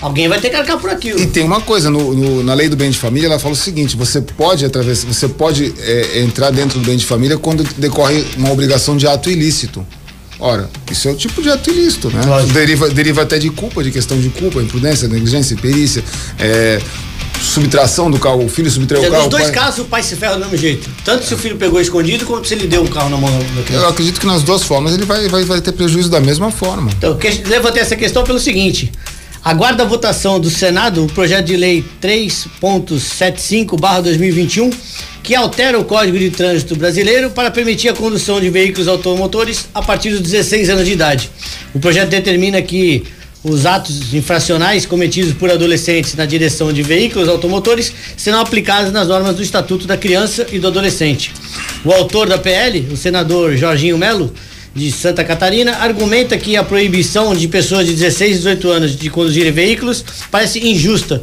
[0.00, 1.20] Alguém vai ter que arcar por aquilo.
[1.20, 3.56] E tem uma coisa, no, no- na lei do bem de família, ela fala o
[3.56, 8.24] seguinte: você pode através, você pode é, entrar dentro do bem de família quando decorre
[8.36, 9.86] uma obrigação de ato ilícito.
[10.38, 12.22] Ora, isso é o tipo de ato ilícito, né?
[12.24, 12.52] Lógico.
[12.54, 16.02] Deriva, deriva até de culpa, de questão de culpa, imprudência, negligência, perícia,
[16.38, 16.80] é,
[17.42, 19.26] subtração do carro, o filho subtraiu o Nos carro.
[19.26, 20.88] o dois pai- casos, o pai se ferra do mesmo jeito.
[21.04, 23.60] Tanto se o filho pegou escondido, quanto se ele deu o carro na mão da
[23.60, 23.88] Eu criança.
[23.88, 26.90] acredito que nas duas formas ele vai, vai, vai ter prejuízo da mesma forma.
[26.96, 28.90] Então, que- levantei essa questão pelo seguinte.
[29.42, 34.70] Aguarda a votação do Senado o projeto de lei 3.75/2021,
[35.22, 39.80] que altera o Código de Trânsito Brasileiro para permitir a condução de veículos automotores a
[39.80, 41.30] partir dos 16 anos de idade.
[41.72, 43.02] O projeto determina que
[43.42, 49.36] os atos infracionais cometidos por adolescentes na direção de veículos automotores serão aplicados nas normas
[49.36, 51.32] do Estatuto da Criança e do Adolescente.
[51.82, 54.30] O autor da PL, o senador Jorginho Melo,
[54.74, 59.10] de Santa Catarina, argumenta que a proibição de pessoas de 16 e 18 anos de
[59.10, 61.22] conduzirem veículos parece injusta.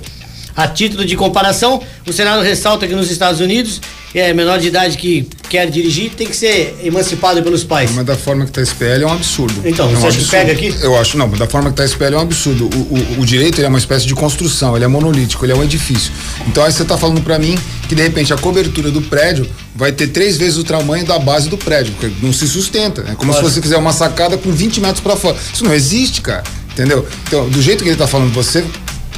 [0.56, 3.80] A título de comparação, o Senado ressalta que nos Estados Unidos
[4.14, 7.92] é menor de idade que quer dirigir tem que ser emancipado pelos pais.
[7.94, 9.62] Mas da forma que tá a SPL é um absurdo.
[9.66, 10.76] Então, é um você acha que pega aqui?
[10.82, 12.70] Eu acho, não, da forma que tá a SPL é um absurdo.
[12.74, 15.64] O, o, o direito é uma espécie de construção, ele é monolítico, ele é um
[15.64, 16.12] edifício.
[16.48, 19.92] Então aí você tá falando pra mim que de repente a cobertura do prédio vai
[19.92, 23.06] ter três vezes o tamanho da base do prédio, porque não se sustenta.
[23.10, 25.38] É como se você fizer uma sacada com 20 metros pra fora.
[25.54, 26.44] Isso não existe, cara.
[26.72, 27.08] Entendeu?
[27.28, 28.64] Então, do jeito que ele tá falando, você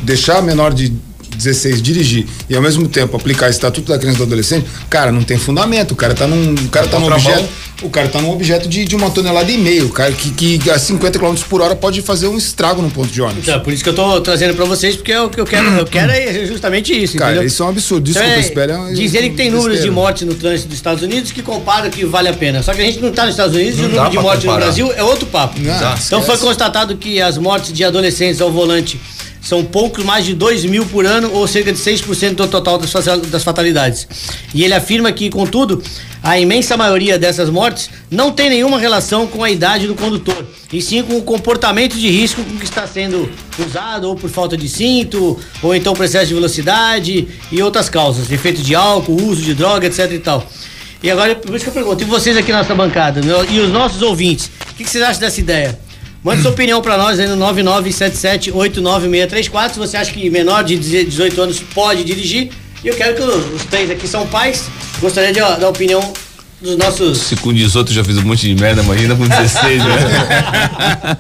[0.02, 0.94] deixar menor de
[1.40, 5.12] 16 dirigir e ao mesmo tempo aplicar o estatuto da criança e do adolescente, cara,
[5.12, 5.94] não tem fundamento.
[5.94, 7.50] O cara tá num, o cara tá num objeto,
[7.82, 10.70] o cara tá num objeto de, de uma tonelada e meio, o cara que, que
[10.70, 13.48] a 50 km por hora pode fazer um estrago no ponto de ônibus.
[13.48, 15.66] Então, por isso que eu tô trazendo pra vocês, porque é o que eu quero,
[15.70, 17.48] eu quero é justamente isso, Cara, entendeu?
[17.48, 18.10] isso é um absurdo.
[18.10, 18.74] Então, Desculpa, é, espera.
[18.74, 21.42] é um- diz ele que tem números de mortes no trânsito dos Estados Unidos que
[21.42, 22.62] compara que vale a pena.
[22.62, 24.16] Só que a gente não tá nos Estados Unidos e Não o dá número de
[24.18, 24.66] pra mortes no comparar.
[24.66, 25.60] Brasil é outro papo.
[25.60, 26.26] Não, então esquece.
[26.26, 29.00] foi constatado que as mortes de adolescentes ao volante
[29.42, 32.92] são poucos mais de 2 mil por ano, ou cerca de 6% do total das,
[32.92, 34.08] fa- das fatalidades.
[34.54, 35.82] E ele afirma que, contudo,
[36.22, 40.82] a imensa maioria dessas mortes não tem nenhuma relação com a idade do condutor, e
[40.82, 45.40] sim com o comportamento de risco que está sendo usado, ou por falta de cinto,
[45.64, 49.88] ou então por excesso de velocidade e outras causas, efeito de álcool, uso de droga,
[49.88, 50.46] etc e tal.
[51.02, 53.70] E agora, por isso que eu pergunto, e vocês aqui na nossa bancada, e os
[53.72, 55.80] nossos ouvintes, o que, que vocês acham dessa ideia?
[56.24, 59.74] Mande sua opinião pra nós aí no 9977-89634.
[59.74, 62.52] Se você acha que menor de 18 anos pode dirigir.
[62.84, 64.70] E eu quero que os os três aqui são pais.
[65.00, 66.02] Gostaria de, ó, da opinião
[66.62, 67.18] dos nossos.
[67.20, 69.96] Se com 18 já fiz um monte de merda, imagina com 16, né?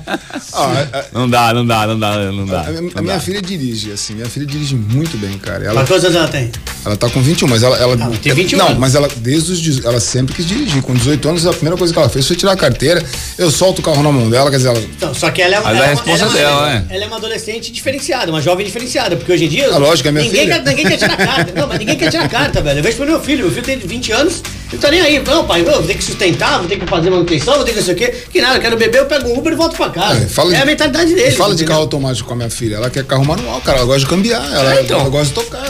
[0.52, 0.64] A-
[1.00, 2.62] a- Não dá, não dá, não dá, não dá.
[2.62, 3.20] a, minha- não a minha dá.
[3.20, 5.64] filha dirige, assim, minha filha dirige muito bem, cara.
[5.66, 6.52] Ela, Mas quantos anos ela tem?
[6.86, 7.78] ela tá com 21, mas ela.
[7.78, 9.86] ela Ah, tem 21 Não, mas ela, desde os.
[9.86, 10.82] Ela sempre quis dirigir.
[10.82, 13.04] Com 18 anos, a primeira coisa que ela fez foi tirar a carteira.
[13.38, 14.80] Eu solto o carro na mão dela, quer dizer, ela.
[14.80, 15.70] Então, só que ela é uma.
[15.70, 16.86] Mas ela é a é uma- responsa ela é uma- dela, né?
[16.90, 19.16] Ela é uma adolescente diferenciada, uma jovem diferenciada.
[19.16, 19.70] Porque hoje em dia.
[19.72, 20.56] Ah, lógico, é minha ninguém filha.
[20.62, 21.54] Quer, ninguém quer tirar carta.
[21.60, 22.80] Não, mas ninguém quer tirar carta, velho.
[22.80, 23.44] Eu vejo pro meu filho.
[23.46, 24.42] Meu filho tem 20 anos.
[24.72, 25.20] Ele tá nem aí.
[25.26, 27.78] Não, pai, eu vou ter que sustentar, vou ter que fazer manutenção, vou ter que
[27.78, 28.14] não sei o quê.
[28.32, 30.24] Que nada, eu quero beber, eu pego um Uber e volto pra casa.
[30.24, 31.32] É, fala é de- a mentalidade dele.
[31.32, 32.76] Fala de carro automático com a minha filha.
[32.76, 33.78] Ela quer carro manual, cara.
[33.80, 34.44] Ela gosta de cambiar.
[34.54, 35.00] Ela, É, então.
[35.00, 35.70] ela gosta de tocar.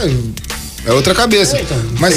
[0.86, 1.58] É outra cabeça.
[1.58, 2.16] É, então, mas,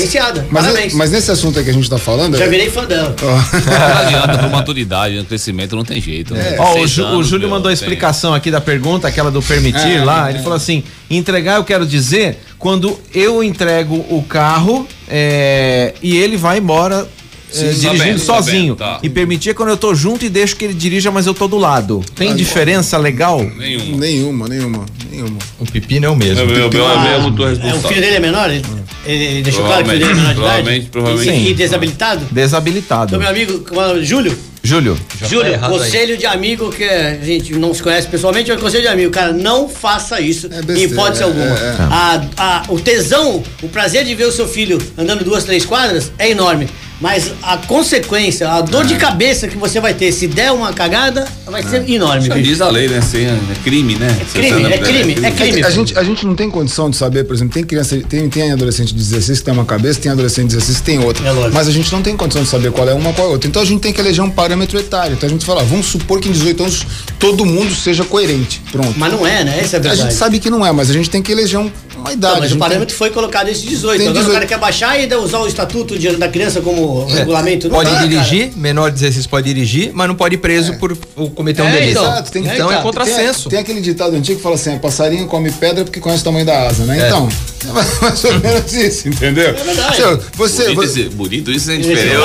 [0.52, 0.94] Parabéns.
[0.94, 2.36] mas nesse assunto aí que a gente tá falando.
[2.38, 3.14] Já é- virei fã dela.
[3.20, 6.32] Não adianta por maturidade, no crescimento não tem jeito.
[6.32, 6.56] né?
[6.58, 7.80] Ó, o, Ju- o Júlio meu, mandou a tem.
[7.82, 10.28] explicação aqui da pergunta, aquela do permitir É, lá.
[10.28, 10.34] é.
[10.34, 16.36] Ele falou assim: entregar, eu quero dizer, quando eu entrego o carro é, e ele
[16.36, 17.08] vai embora.
[17.52, 18.76] é, Sim, tá dirigindo bem, tá sozinho.
[18.76, 19.00] bem, tá.
[19.02, 21.48] E permitir é quando eu tô junto e deixo que ele dirija, mas eu tô
[21.48, 22.04] do lado.
[22.14, 23.40] Tem Ah, diferença legal?
[23.42, 23.96] Nenhuma.
[23.98, 25.38] nenhuma, nenhuma, nenhuma.
[25.58, 26.46] O pepino é o mesmo.
[26.46, 27.88] Meu, meu, meu, Ah, meu, eu tô é, o responsável.
[27.88, 28.48] filho dele é menor?
[28.48, 28.62] Ele,
[29.04, 30.40] ele- deixou claro que o filho dele é menor de idade?
[30.62, 31.44] Provavelmente, provavelmente.
[31.48, 32.26] E, e desabilitado?
[32.30, 33.06] Desabilitado.
[33.06, 34.32] Então, meu amigo, é o nome?
[34.64, 34.96] Júlio?
[35.18, 35.58] Tá Júlio, aí.
[35.58, 39.32] conselho de amigo que a gente não se conhece pessoalmente, mas conselho de amigo, cara,
[39.32, 41.44] não faça isso É em besteira, hipótese é, alguma.
[41.46, 41.76] é, é.
[41.90, 46.12] A, a- o tesão, o prazer de ver o seu filho andando duas, três quadras
[46.16, 46.68] é enorme.
[47.02, 48.86] Mas a consequência, a dor É.
[48.86, 52.48] de cabeça que você vai ter se der uma cagada, vai ser enorme, Já bicho.
[52.48, 53.00] diz a lei, né?
[53.00, 54.06] Sem- É crime, né?
[54.20, 55.64] É crime, é crime, é crime.
[55.64, 58.52] A gente, a gente não tem condição de saber, por exemplo, tem criança, tem, tem
[58.52, 61.26] adolescente de 16 que tem uma cabeça, tem adolescente de 16 que tem outra.
[61.26, 61.54] É lógico.
[61.54, 63.48] mas a gente não tem condição de saber qual é uma qual é outra.
[63.48, 65.14] Então a gente tem que eleger um parâmetro etário.
[65.14, 66.86] Então a gente fala, vamos supor que em 18 anos
[67.18, 68.62] todo mundo seja coerente.
[68.70, 68.94] Pronto.
[68.96, 69.58] Mas não é, né?
[69.60, 70.02] Essa é a a verdade.
[70.02, 71.70] gente sabe que não é, mas a gente tem que eleger um-
[72.02, 72.34] uma idade.
[72.34, 73.98] Não, mas o parâmetro foi colocado esse 18.
[73.98, 74.32] Tem Agora o 18.
[74.34, 77.14] cara quer baixar e ainda usar o estatuto de- da criança como É.
[77.14, 77.68] regulamento.
[77.68, 78.08] Não Pode dá, cara.
[78.08, 81.68] dirigir, menor de 16 pode dirigir, mas não pode ir preso por, por cometer um
[81.68, 81.90] É, delito.
[81.92, 82.04] então.
[82.04, 83.42] Exato, tem que Então É, é contrassenso.
[83.48, 86.24] Tem, tem aquele ditado antigo que fala assim: é, passarinho come pedra porque conhece o
[86.24, 86.98] tamanho da asa, né?
[87.00, 87.06] É.
[87.08, 87.28] Então,
[87.68, 87.88] é mais
[88.24, 89.48] ou menos isso, entendeu?
[89.48, 90.02] É verdade.
[90.34, 92.16] Você, Bonito, você, esse- bonito isso é diferente.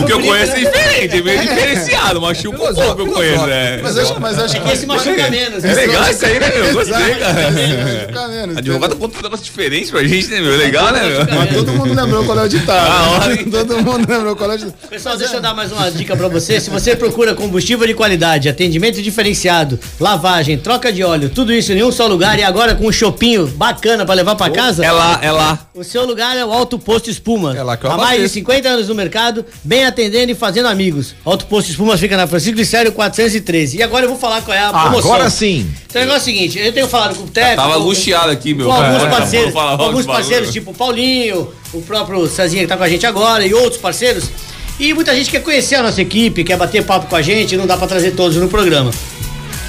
[0.00, 0.70] O que eu conheço é né?
[0.70, 3.80] diferente, é meio diferenciado, machuca um pouco que eu conheço, né?
[3.82, 5.64] mas acho, mas acho É que esse machuca menos.
[5.64, 6.72] É legal isso aí, né, meu?
[6.74, 8.58] Gostei, cara.
[8.58, 10.56] Advogado conta um negócio diferente pra gente, né, meu?
[10.56, 11.36] Legal, né, meu?
[11.36, 12.86] Mas todo mundo lembrou qual é o ditado.
[12.90, 13.50] Ah, olha.
[13.50, 14.74] todo mundo lembrou qual é o ditado.
[14.90, 16.60] Pessoal, deixa eu dar mais uma dica pra você.
[16.60, 21.82] Se você procura combustível de qualidade, atendimento diferenciado, lavagem, troca de óleo, tudo isso em
[21.82, 25.18] um só lugar e agora com um chopinho bacana pra levar pra casa, É lá,
[25.22, 25.58] é lá.
[25.74, 27.56] o seu lugar é o Alto Posto Espuma.
[27.56, 28.34] É lá que eu Há mais de abasteço.
[28.34, 31.14] 50 anos no mercado, bem atendendo e fazendo amigos.
[31.24, 33.78] Alto Posto Espuma fica na Francisco de Sério 413.
[33.78, 35.12] E agora eu vou falar qual é a promoção.
[35.14, 35.66] Agora sim.
[35.88, 37.56] Então o negócio é o seguinte, eu tenho falado com o Teco.
[37.56, 38.66] Tava angustiado aqui, meu.
[38.66, 42.88] com alguns parceiros, alguns parceiros, tipo o Paulinho, o próprio Cezinha que tá com a
[42.88, 44.30] gente agora e outros parceiros.
[44.78, 47.66] E muita gente quer conhecer a nossa equipe, quer bater papo com a gente, não
[47.66, 48.90] dá pra trazer todos no programa.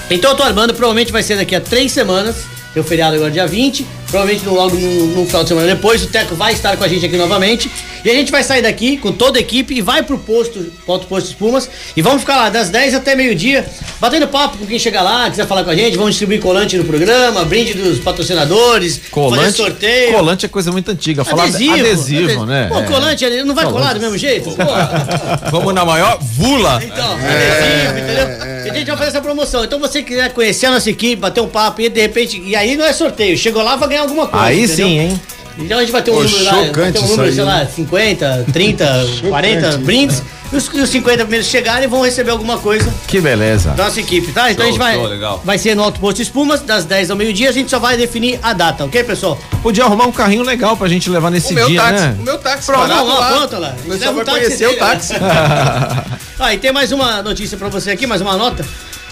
[0.10, 2.36] Então eu tô armando, provavelmente vai ser daqui a três semanas.
[2.74, 3.86] tem o feriado agora dia 20.
[4.12, 6.88] Provavelmente no, logo no, no final de semana depois, o Teco vai estar com a
[6.88, 7.72] gente aqui novamente.
[8.04, 11.06] E a gente vai sair daqui com toda a equipe e vai pro posto, ponto
[11.08, 11.70] posto Espumas.
[11.96, 13.66] E vamos ficar lá das 10 até meio-dia,
[14.00, 15.96] batendo papo com quem chegar lá, quiser falar com a gente.
[15.98, 20.14] Vamos distribuir colante no programa, brinde dos patrocinadores, fazer Colante, sorteio.
[20.14, 21.24] colante é coisa muito antiga.
[21.24, 22.46] Falar Adesivo, adesivo, adesivo.
[22.48, 22.68] né?
[22.70, 22.84] Pô, É.
[22.84, 24.50] colante, ele não vai colar do mesmo jeito?
[24.50, 24.64] Pô,
[25.52, 26.82] Vamos na maior vula.
[26.84, 28.52] então, adesivo, entendeu?
[28.66, 29.64] E a gente vai fazer essa promoção.
[29.64, 32.42] Então você quiser conhecer a nossa equipe, bater um papo e de repente.
[32.44, 33.38] E aí não é sorteio.
[33.38, 34.46] Chegou lá, vai ganhar alguma coisa.
[34.46, 34.76] Aí entendeu?
[34.88, 35.22] sim, hein?
[35.58, 37.66] Então a gente vai ter um Pô, número lá, vai ter um número, sei lá,
[37.66, 40.24] 50, 30, 40 brindes.
[40.52, 43.70] E os, os 50 primeiros chegarem vão receber alguma coisa Que beleza.
[43.72, 44.52] da nossa equipe, tá?
[44.52, 44.96] Então Show, a gente vai.
[44.96, 45.42] show, legal.
[45.46, 47.50] Vai ser no Alto Posto Espumas, das 10 ao meio-dia.
[47.50, 49.38] A gente só vai definir a data, ok, pessoal?
[49.62, 52.16] Podia arrumar um carrinho legal pra gente levar nesse O meu dia, táxi, né?
[52.20, 53.32] o meu táxi Pronto, lá, lá.
[53.32, 53.76] pronto lá.
[53.86, 54.78] O vai táxi conhecer o né?
[54.78, 55.14] táxi.
[56.44, 58.66] Ah, e tem mais uma notícia pra você aqui, mais uma nota.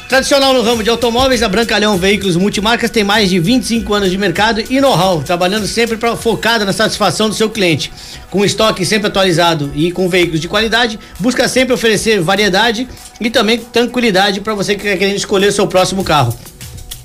[0.10, 4.18] Tradicional no ramo de automóveis, a Brancalhão Veículos Multimarcas tem mais de 25 anos de
[4.18, 7.94] mercado e know-how, trabalhando sempre pra, focada na satisfação do seu cliente.
[8.32, 12.90] Com estoque sempre atualizado e com veículos de qualidade, busca sempre oferecer variedade
[13.22, 16.36] e também tranquilidade para você que quer querendo escolher o seu próximo carro.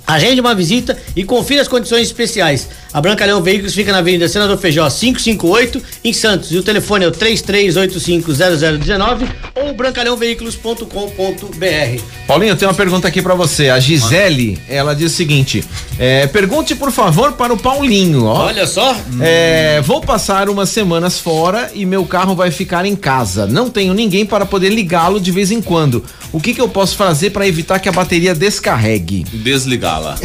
[0.07, 2.71] Agende uma visita e confira as condições especiais.
[2.95, 6.53] A Brancalhão Veículos fica na Avenida Senador Feijó 558, em Santos.
[6.53, 12.03] E o telefone é o 33850019 ou brancalhãoveículos.com.br.
[12.29, 13.69] Paulinho, eu tenho uma pergunta aqui pra você.
[13.69, 15.65] A Gisele, ela diz o seguinte:
[15.99, 18.47] é, pergunte por favor para o Paulinho, ó.
[18.47, 23.45] Olha só, É, vou passar umas semanas fora e meu carro vai ficar em casa.
[23.45, 26.05] Não tenho ninguém para poder ligá-lo de vez em quando.
[26.33, 29.25] O que, que eu posso fazer para evitar que a bateria descarregue?
[29.33, 30.17] Desligá-la.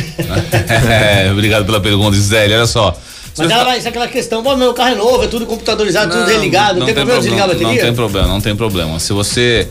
[0.89, 2.53] É, obrigado pela pergunta, Gisele.
[2.53, 2.95] Olha só.
[3.33, 6.11] Se mas ela vai ser aquela questão, pô, meu carro é novo, é tudo computadorizado,
[6.11, 7.67] tudo desligado, não, tem problema desligar a bateria?
[7.67, 8.99] Não tem problema, não tem problema.
[8.99, 9.67] Se você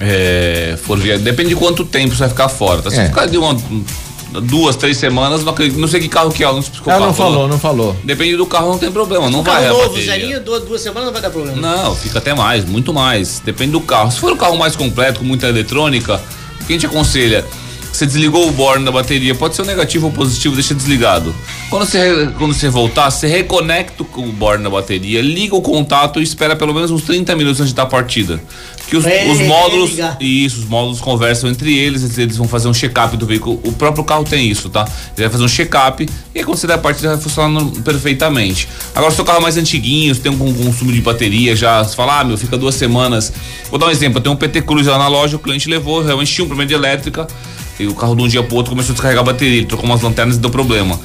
[0.00, 2.80] é, for via, depende de quanto tempo você vai ficar fora.
[2.80, 2.90] Tá?
[2.90, 3.06] Se É.
[3.06, 3.56] ficar de uma,
[4.40, 7.12] duas, três semanas, não, acredito- não sei que carro que é, não qual Ela não
[7.12, 7.96] carro, falou, não falou.
[8.02, 11.06] Depende do carro, não tem problema, não vai carro a novo, zerinho, duas, duas semanas
[11.06, 11.60] não vai dar problema.
[11.60, 13.42] Não, fica até mais, muito mais.
[13.44, 14.10] Depende do carro.
[14.10, 16.20] Se for um carro mais completo, com muita eletrônica,
[16.60, 17.44] o que a gente aconselha?
[17.92, 21.34] Você desligou o borne da bateria, pode ser negativo ou positivo, deixa desligado.
[21.68, 26.22] Quando você, quando você voltar, você reconecta o borne da bateria, liga o contato e
[26.22, 28.40] espera pelo menos uns 30 minutos antes da partida.
[28.88, 29.92] Que os, os módulos.
[30.20, 33.60] Isso, os módulos conversam entre eles, eles vão fazer um check-up do veículo.
[33.64, 34.86] O próprio carro tem isso, tá?
[35.16, 38.68] Ele vai fazer um check-up e aí quando você der a partida vai funcionar perfeitamente.
[38.94, 41.94] Agora, se o carro é mais antiguinho, você tem um consumo de bateria já, você
[41.94, 43.32] fala, ah, meu, fica duas semanas.
[43.70, 46.02] Vou dar um exemplo, eu tenho um PT Cruz lá na loja, o cliente levou,
[46.02, 47.26] realmente tinha um problema de elétrica,
[47.78, 49.86] e o carro de um dia pro outro começou a descarregar a bateria, ele trocou
[49.86, 50.98] umas lanternas e deu problema.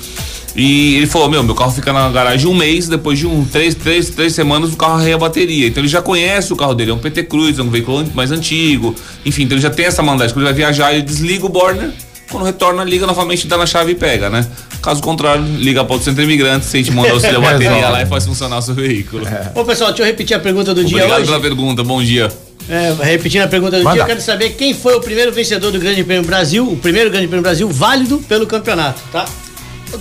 [0.55, 3.75] E ele falou, meu, meu carro fica na garagem um mês, depois de um, três,
[3.75, 5.67] três, três semanas o carro arreia a bateria.
[5.67, 8.31] Então ele já conhece o carro dele, é um PT Cruz, é um veículo mais
[8.31, 8.95] antigo.
[9.23, 10.33] Enfim, então ele já tem essa mandagem.
[10.33, 11.91] Quando ele vai viajar, ele desliga o borner,
[12.31, 14.45] quando retorna, liga novamente, dá na chave e pega, né?
[14.81, 18.01] Caso contrário, liga para o centro imigrante, se a gente manda auxílio a bateria lá
[18.01, 19.27] e faz funcionar o seu veículo.
[19.53, 21.27] Ô pessoal, deixa eu repetir a pergunta do dia Obrigado hoje.
[21.27, 22.31] pela pergunta, bom dia.
[22.69, 23.93] É, repetindo a pergunta do Manda.
[23.95, 27.09] dia, eu quero saber quem foi o primeiro vencedor do Grande Prêmio Brasil, o primeiro
[27.09, 29.25] Grande Prêmio Brasil válido pelo campeonato, tá?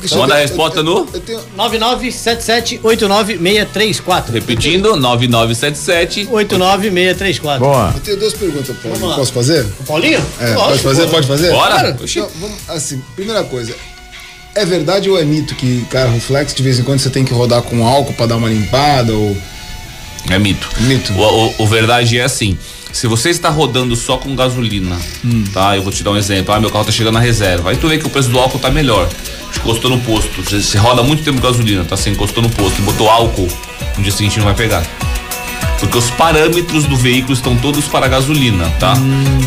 [0.01, 4.33] Cristiano, Manda a resposta eu- no- Eu tenho, 997789634.
[4.33, 6.29] Repetindo, 9977.
[6.31, 7.61] 89634.
[7.65, 7.93] Boa.
[7.95, 9.15] eu tenho duas perguntas, Paulo.
[9.15, 9.65] Posso fazer?
[9.87, 10.21] Paulinho?
[10.41, 11.07] É, Lógico, pode fazer?
[11.09, 11.51] Pode fazer?
[11.51, 11.97] Bora?
[12.03, 13.75] Então, vamos, assim, primeira coisa.
[14.55, 17.33] É verdade ou é mito que carro flex de vez em quando você tem que
[17.35, 19.37] rodar com álcool pra dar uma limpada ou
[20.31, 20.69] É mito.
[20.81, 21.13] Mito.
[21.15, 22.57] O, o- o verdade é assim.
[22.93, 24.97] Se você está rodando só com gasolina,
[25.53, 25.77] tá?
[25.77, 26.55] Eu vou te dar um exemplo.
[26.55, 27.71] Ah, meu carro tá chegando na reserva.
[27.71, 29.07] Aí tu vê que o preço do álcool tá melhor.
[29.57, 30.43] Encostou no posto.
[30.43, 31.97] Você, você roda muito tempo com gasolina, tá?
[31.97, 33.49] Você encostou no posto e botou álcool.
[33.99, 34.83] No dia seguinte não vai pegar.
[35.79, 38.95] Porque os parâmetros do veículo estão todos para a gasolina, tá?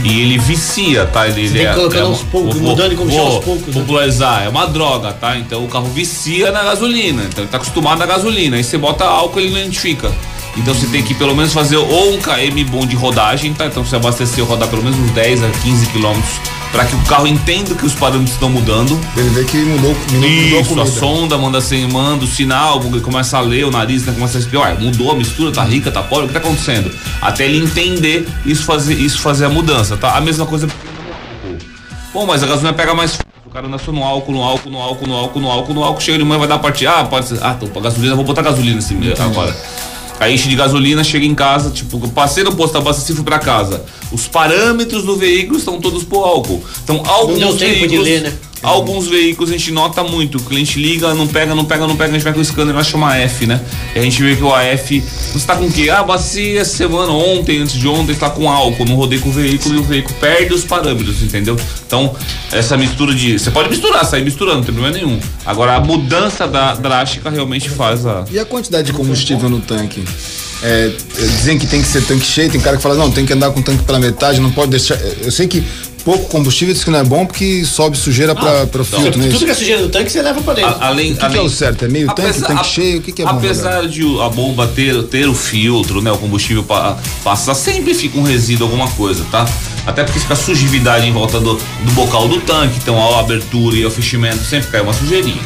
[0.03, 1.27] E ele vicia, tá?
[1.27, 3.81] Ele, ele tem que colocar aos poucos, vou- mudando e vou aos poucos, né?
[3.81, 5.37] Popularizar, é uma droga, tá?
[5.39, 7.23] Então o carro vicia na gasolina.
[7.23, 8.57] Então ele tá acostumado na gasolina.
[8.57, 10.11] Aí você bota álcool, ele não identifica.
[10.59, 13.65] Então você tem que pelo menos fazer ou um KM bom de rodagem, tá?
[13.65, 16.39] Então você abastecer rodar pelo menos uns 10 a 15 quilômetros
[16.71, 18.99] para que o carro entenda que os parâmetros estão mudando.
[19.17, 22.81] ele vê que mudou, mudou, mudou a Isso, a sonda manda assim, manda o sinal,
[22.83, 25.63] ele começa a ler, o nariz né, começa a respirar, ué, mudou a mistura, tá
[25.63, 26.91] rica, tá pobre, o que tá acontecendo?
[27.21, 30.15] Até ele entender isso fazer, isso fazer a mudança, tá?
[30.15, 30.67] A mesma coisa.
[32.13, 33.17] Bom, mas a gasolina pega mais.
[33.45, 36.01] O cara só no álcool, no álcool, no álcool, no álcool, no álcool, no álcool,
[36.01, 36.85] chega de manhã, vai dar parte.
[36.85, 37.39] Ah, pode ser.
[37.41, 39.55] Ah, tô pra gasolina, vou botar gasolina nesse agora.
[40.19, 43.39] Aí enche de gasolina, chega em casa, tipo, passei no posto, abasteci e fui pra
[43.39, 43.83] casa.
[44.11, 46.61] Os parâmetros do veículo estão todos pro álcool.
[46.83, 48.33] Então, alguns deu tempo de ler, né?
[48.61, 52.11] Alguns veículos a gente nota muito, o cliente liga, não pega, não pega, não pega,
[52.11, 53.61] a gente vai com o scanner, vai chamar F, né?
[53.95, 55.03] E a gente vê que o AF,
[55.33, 55.89] está com o quê?
[55.89, 59.75] Ah, bacia semana, ontem, antes de ontem, está com álcool, não rodei com o veículo
[59.75, 61.55] e o veículo perde os parâmetros, entendeu?
[61.85, 62.13] Então,
[62.51, 63.39] essa mistura de.
[63.39, 65.19] Você pode misturar, sair misturando, não tem problema nenhum.
[65.45, 68.25] Agora, a mudança da drástica realmente faz a.
[68.29, 70.03] E a quantidade de combustível no tanque?
[70.61, 70.91] É,
[71.37, 73.49] dizem que tem que ser tanque cheio, tem cara que fala, não, tem que andar
[73.51, 74.95] com o tanque pela metade, não pode deixar.
[75.21, 75.63] Eu sei que
[76.03, 79.29] pouco combustível diz que não é bom porque sobe sujeira para o filtro, né?
[79.29, 80.71] Tudo que é sujeira do tanque você leva para dentro.
[80.81, 81.85] A, além, O que, que além, é o certo?
[81.85, 82.99] É meio tanque, apesar- tanque a- cheio?
[82.99, 83.31] O que, que é bom?
[83.37, 86.11] Apesar de a bomba ter, ter o filtro, né?
[86.11, 89.47] O combustível pa, passar, sempre fica um resíduo, alguma coisa, tá?
[89.85, 93.85] Até porque fica sujidade em volta do, do bocal do tanque, então a abertura e
[93.85, 95.41] o fechamento sempre cai uma sujeirinha.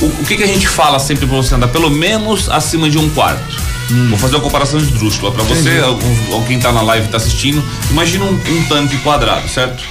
[0.00, 1.68] O, o que, que a gente fala sempre pra você andar?
[1.68, 3.60] Pelo menos acima de um quarto.
[4.08, 5.32] Vou fazer uma comparação esdrúxula.
[5.32, 9.48] Pra você, algum- alguém tá na live e tá assistindo, imagina um, um tanque quadrado,
[9.48, 9.82] certo?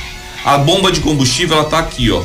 [0.46, 2.24] A bomba de combustível, ela tá aqui, ó.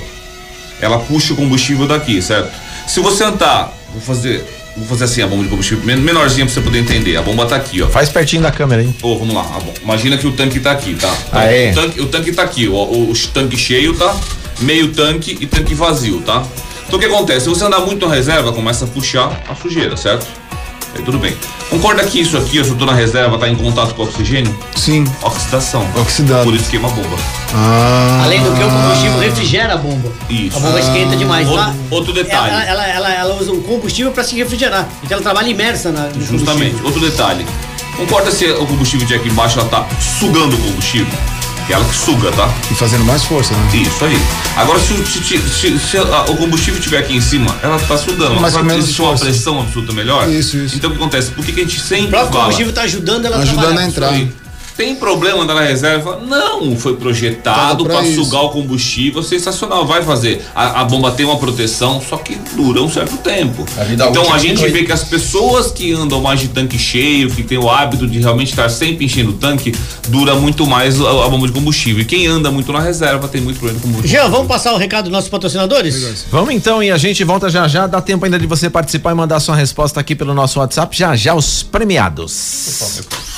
[0.81, 2.51] Ela puxa o combustível daqui, certo?
[2.87, 4.45] Se você andar, vou fazer,
[4.77, 7.16] vou fazer assim a bomba de combustível, men- menorzinha pra você poder entender.
[7.16, 7.89] A bomba tá aqui, ó.
[7.89, 8.95] Faz pertinho da câmera aí.
[9.03, 9.43] Ô, vamos lá.
[9.43, 9.61] ah.
[9.83, 11.12] Imagina que o tanque tá aqui, tá?
[11.33, 11.70] Ah, é?
[11.70, 12.85] o, tanque, o tanque tá aqui, ó.
[12.85, 14.14] O, o tanque cheio, tá?
[14.61, 16.45] Meio tanque e tanque vazio, tá?
[16.87, 17.45] Então o que acontece?
[17.45, 20.27] Se você andar muito na reserva, começa a puxar a sujeira, certo?
[20.97, 21.36] Aí tudo bem.
[21.70, 24.55] Concorda que isso aqui, se eu tô na reserva, tá em contato com o oxigênio?
[24.76, 25.05] Sim.
[25.22, 25.84] Oxidação.
[26.01, 26.45] Oxidado.
[26.45, 27.16] Por isso queima a bomba.
[27.55, 28.22] Ah.
[28.24, 30.12] Além do que o combustível refrigera a bomba.
[30.30, 30.57] Isso.
[30.57, 31.49] A bomba esquenta demais.
[31.49, 32.51] Outro- Lá, outro detalhe.
[32.51, 34.88] Ela, ela, ela, ela usa o combustível para se refrigerar.
[35.03, 36.76] Então ela trabalha imersa na, no Justamente.
[36.84, 37.45] Outro detalhe.
[37.97, 39.86] Concorda se o combustível de aqui embaixo ela tá
[40.18, 41.07] sugando o combustível?
[41.67, 42.53] Que é ela que suga, tá?
[42.71, 43.71] E fazendo mais força, né?
[43.77, 44.19] Isso aí.
[44.57, 47.97] Agora, se, o- se- se- se a- o combustível estiver aqui em cima, ela tá
[47.97, 48.39] sugando.
[48.39, 49.25] Mas que menos existe uma força.
[49.25, 50.29] pressão absoluta melhor.
[50.29, 50.77] Isso, isso.
[50.77, 51.31] Então, o que acontece?
[51.31, 52.43] Por que, que a gente sempre O próprio fala?
[52.45, 54.11] combustível tá ajudando ela a Ajudando a entrar.
[54.11, 54.31] Aí,
[54.77, 56.20] Tem problema andar na reserva?
[56.27, 58.25] Não, foi projetado para isso.
[58.25, 60.45] sugar o combustível, sensacional, vai fazer.
[60.55, 63.64] A, a bomba tem uma proteção, só que dura um certo tempo.
[63.79, 66.77] A vida então a é gente vê que as pessoas que andam mais de tanque
[66.77, 69.72] cheio, que tem o hábito de realmente estar sempre enchendo o tanque,
[70.09, 72.03] dura muito mais a, a bomba de combustível.
[72.03, 74.22] E quem anda muito na reserva tem muito problema com combustível.
[74.22, 76.25] Jean, vamos passar o recado dos nossos patrocinadores?
[76.31, 77.87] Vamos então e a gente volta já já.
[77.87, 80.97] Dá tempo ainda de você participar e mandar sua resposta aqui pelo nosso WhatsApp.
[80.97, 83.34] Já já os premiados.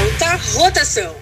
[0.00, 1.19] Alta rotação.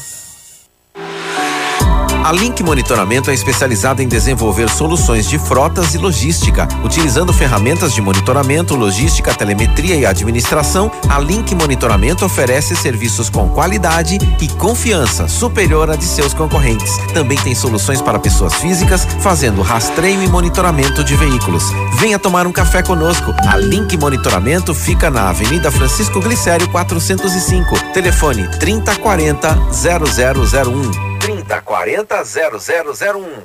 [2.25, 6.69] A Link Monitoramento é especializada em desenvolver soluções de frotas e logística.
[6.85, 14.19] Utilizando ferramentas de monitoramento, logística, telemetria e administração, a Link Monitoramento oferece serviços com qualidade
[14.41, 16.97] e confiança superior à de seus concorrentes.
[17.13, 21.65] Também tem soluções para pessoas físicas, fazendo rastreio e monitoramento de veículos.
[21.99, 23.35] Venha tomar um café conosco.
[23.49, 27.93] A Link Monitoramento fica na Avenida Francisco Glicério 405.
[27.93, 31.12] Telefone 3040 0001.
[31.23, 33.45] 3040 0001.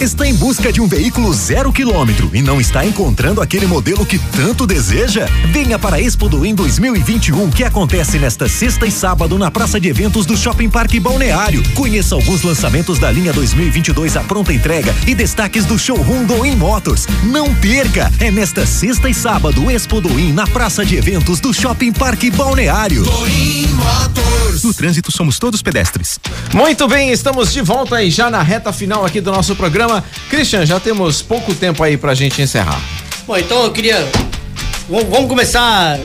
[0.00, 4.18] Está em busca de um veículo zero quilômetro e não está encontrando aquele modelo que
[4.18, 5.26] tanto deseja?
[5.52, 9.78] Venha para a Expo do Em 2021, que acontece nesta sexta e sábado na Praça
[9.78, 11.62] de Eventos do Shopping Parque Balneário.
[11.74, 16.56] Conheça alguns lançamentos da linha 2022 à pronta entrega e destaques do showroom do In
[16.56, 17.06] Motors.
[17.22, 18.10] Não perca!
[18.20, 22.30] É nesta sexta e sábado, Expo do In na Praça de Eventos do Shopping Parque
[22.30, 23.04] Balneário.
[24.64, 26.18] No trânsito somos todos pedestres.
[26.54, 29.89] Muito bem, estamos de volta aí já na reta final aqui do nosso programa.
[30.28, 32.80] Christian, já temos pouco tempo aí pra gente encerrar.
[33.26, 33.96] Bom, então eu queria.
[34.88, 35.98] Vamos vamos começar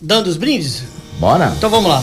[0.00, 0.82] dando os brindes?
[1.18, 1.52] Bora?
[1.56, 2.02] Então vamos lá.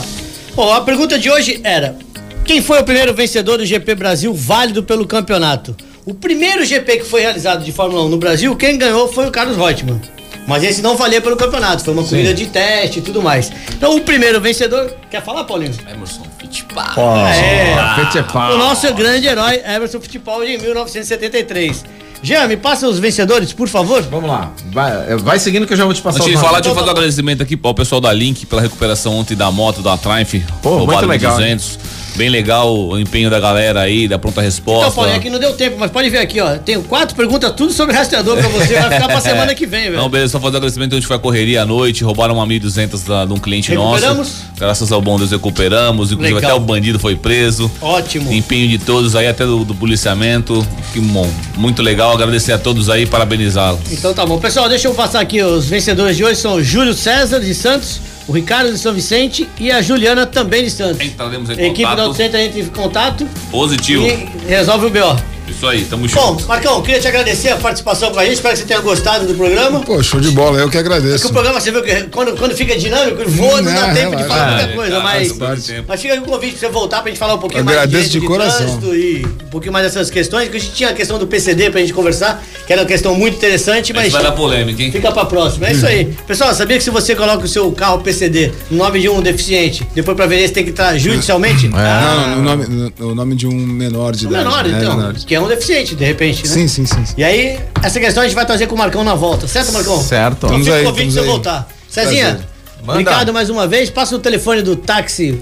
[0.54, 1.96] Bom, a pergunta de hoje era:
[2.44, 5.76] quem foi o primeiro vencedor do GP Brasil válido pelo campeonato?
[6.04, 9.30] O primeiro GP que foi realizado de Fórmula 1 no Brasil, quem ganhou foi o
[9.30, 10.00] Carlos Reutemann.
[10.46, 13.50] Mas esse não valia pelo campeonato, foi uma corrida de teste e tudo mais.
[13.76, 14.94] Então o primeiro vencedor.
[15.10, 15.74] Quer falar, Paulinho?
[15.92, 17.40] Emerson Fittipaldi.
[17.40, 17.94] É.
[17.96, 18.54] Fittipaldi.
[18.54, 21.84] O nosso grande herói, Emerson Fittipaldi, em 1973.
[22.22, 24.02] Jean, me passa os vencedores, por favor.
[24.02, 24.50] Vamos lá.
[24.72, 26.74] Vai, é, vai seguindo que eu já vou te passar Antes de falar, deixa eu
[26.74, 30.42] fazer um agradecimento aqui ao pessoal da Link pela recuperação ontem da moto da Triumph.
[30.62, 31.78] Pô, muito legal, 200.
[32.16, 34.90] Bem legal o empenho da galera aí, da pronta Então, resposta.
[34.92, 36.56] Paulinho, aqui não deu tempo, mas pode ver aqui, ó.
[36.56, 38.74] Tenho quatro perguntas, tudo sobre rastreador pra você.
[38.74, 39.96] Vai ficar pra semana que vem, velho.
[39.98, 40.92] Não, beleza, só fazer um agradecimento.
[40.94, 44.16] A gente foi a correria à noite, roubaram uma 1.200 da- de um cliente Recuperamos?
[44.18, 44.46] nosso.
[44.58, 46.10] Graças ao bom Deus recuperamos.
[46.12, 46.50] Inclusive Legal.
[46.52, 47.70] até o bandido foi preso.
[47.82, 48.32] Ótimo.
[48.32, 50.66] Empenho de todos aí, até do, do policiamento.
[50.94, 51.30] Que bom.
[51.56, 52.12] Muito legal.
[52.12, 53.80] Agradecer a todos aí, parabenizá-los.
[53.92, 54.38] Então tá bom.
[54.38, 55.42] Pessoal, deixa eu passar aqui.
[55.42, 59.48] Os vencedores de hoje são o Júlio César de Santos, o Ricardo de São Vicente
[59.58, 61.00] e a Juliana também de Santos.
[61.00, 62.00] Entraremos em A equipe contato.
[62.00, 64.04] Auto Center entra em contato Positivo.
[64.06, 65.35] e resolve o BO.
[65.48, 66.46] Isso aí, tamo Bom, junto.
[66.46, 68.34] Marcão, queria te agradecer a participação com a gente.
[68.34, 69.80] Espero que você tenha gostado do programa.
[69.80, 71.14] Pô, show de bola, eu que agradeço.
[71.18, 74.22] Porque o programa, você viu que quando, quando fica dinâmico, voa, não, dá tempo de
[74.22, 74.28] relaxa.
[74.28, 75.38] falar muita É, coisa, mas.
[75.86, 77.78] Mas fica aqui o convite pra você voltar pra gente falar um pouquinho Eu mais
[77.78, 78.58] agradeço de de coração.
[78.66, 81.70] trânsito e um pouquinho mais dessas questões, que a gente tinha a questão do PCD
[81.70, 84.12] pra gente conversar, que era uma questão muito interessante, mas.
[84.12, 84.90] Vai dar polêmica, hein?
[84.92, 85.68] Fica pra próxima.
[85.68, 86.06] É isso aí.
[86.26, 89.86] Pessoal, sabia que se você coloca o seu carro PCD no nome de um deficiente,
[89.94, 91.68] depois pra ver se tem que estar judicialmente?
[91.68, 94.44] Não, no nome, no, no nome de um menor de O idade.
[94.44, 94.96] menor, né, então.
[94.96, 95.14] menor.
[95.14, 96.54] Que é um deficiente, de repente, né?
[96.54, 97.04] Sim, sim, sim.
[97.06, 97.14] sim.
[97.16, 100.02] E aí, essa questão a gente vai trazer com o Marcão na volta, certo, Marcão?
[100.02, 100.36] Certo.
[100.46, 101.68] Então Vamos fica o convite pra você voltar.
[101.88, 102.46] Cezinha, Prazer.
[102.80, 102.92] Manda.
[103.00, 103.90] obrigado mais uma vez.
[103.90, 105.40] Passa o telefone do táxi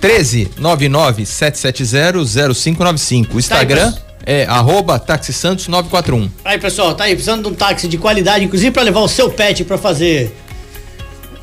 [0.00, 3.36] 13 99 770 0595.
[3.36, 4.06] O Instagram pessoal.
[4.26, 6.30] é arroba Táxi Santos 941.
[6.44, 9.28] Aí, pessoal, tá aí precisando de um táxi de qualidade, inclusive pra levar o seu
[9.30, 10.34] pet pra fazer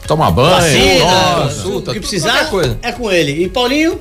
[0.07, 0.49] Toma banho.
[0.55, 2.77] vacina, consulta, que tudo, precisar, coisa.
[2.81, 3.43] é com ele.
[3.43, 3.99] E Paulinho,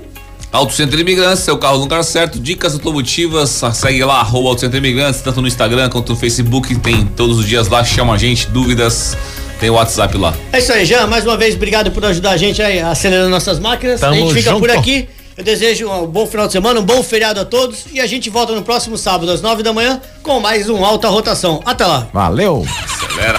[0.52, 4.78] Auto Centro Imigrantes, seu carro no lugar certo, dicas automotivas, segue lá, arroba Auto Centro
[4.78, 8.46] Imigrantes, tanto no Instagram quanto no Facebook, tem todos os dias lá, chama a gente,
[8.48, 9.16] dúvidas,
[9.60, 10.34] tem o WhatsApp lá.
[10.52, 13.58] é isso aí, Jean, mais uma vez, obrigado por ajudar a gente aí acelerando nossas
[13.58, 14.02] máquinas.
[14.02, 14.78] a Tamo gente fica por junto.
[14.78, 15.08] aqui.
[15.36, 18.30] Eu desejo um bom final de semana, um bom feriado a todos e a gente
[18.30, 21.60] volta no próximo sábado às nove da manhã com mais um Alta Rotação.
[21.66, 22.08] Até lá.
[22.10, 22.66] Valeu.
[22.82, 23.38] Acelera.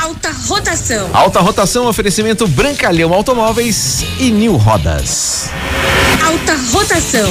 [0.00, 1.10] Alta rotação.
[1.12, 5.50] Alta rotação, oferecimento Brancalhão Automóveis e New Rodas.
[6.24, 7.30] Alta rotação.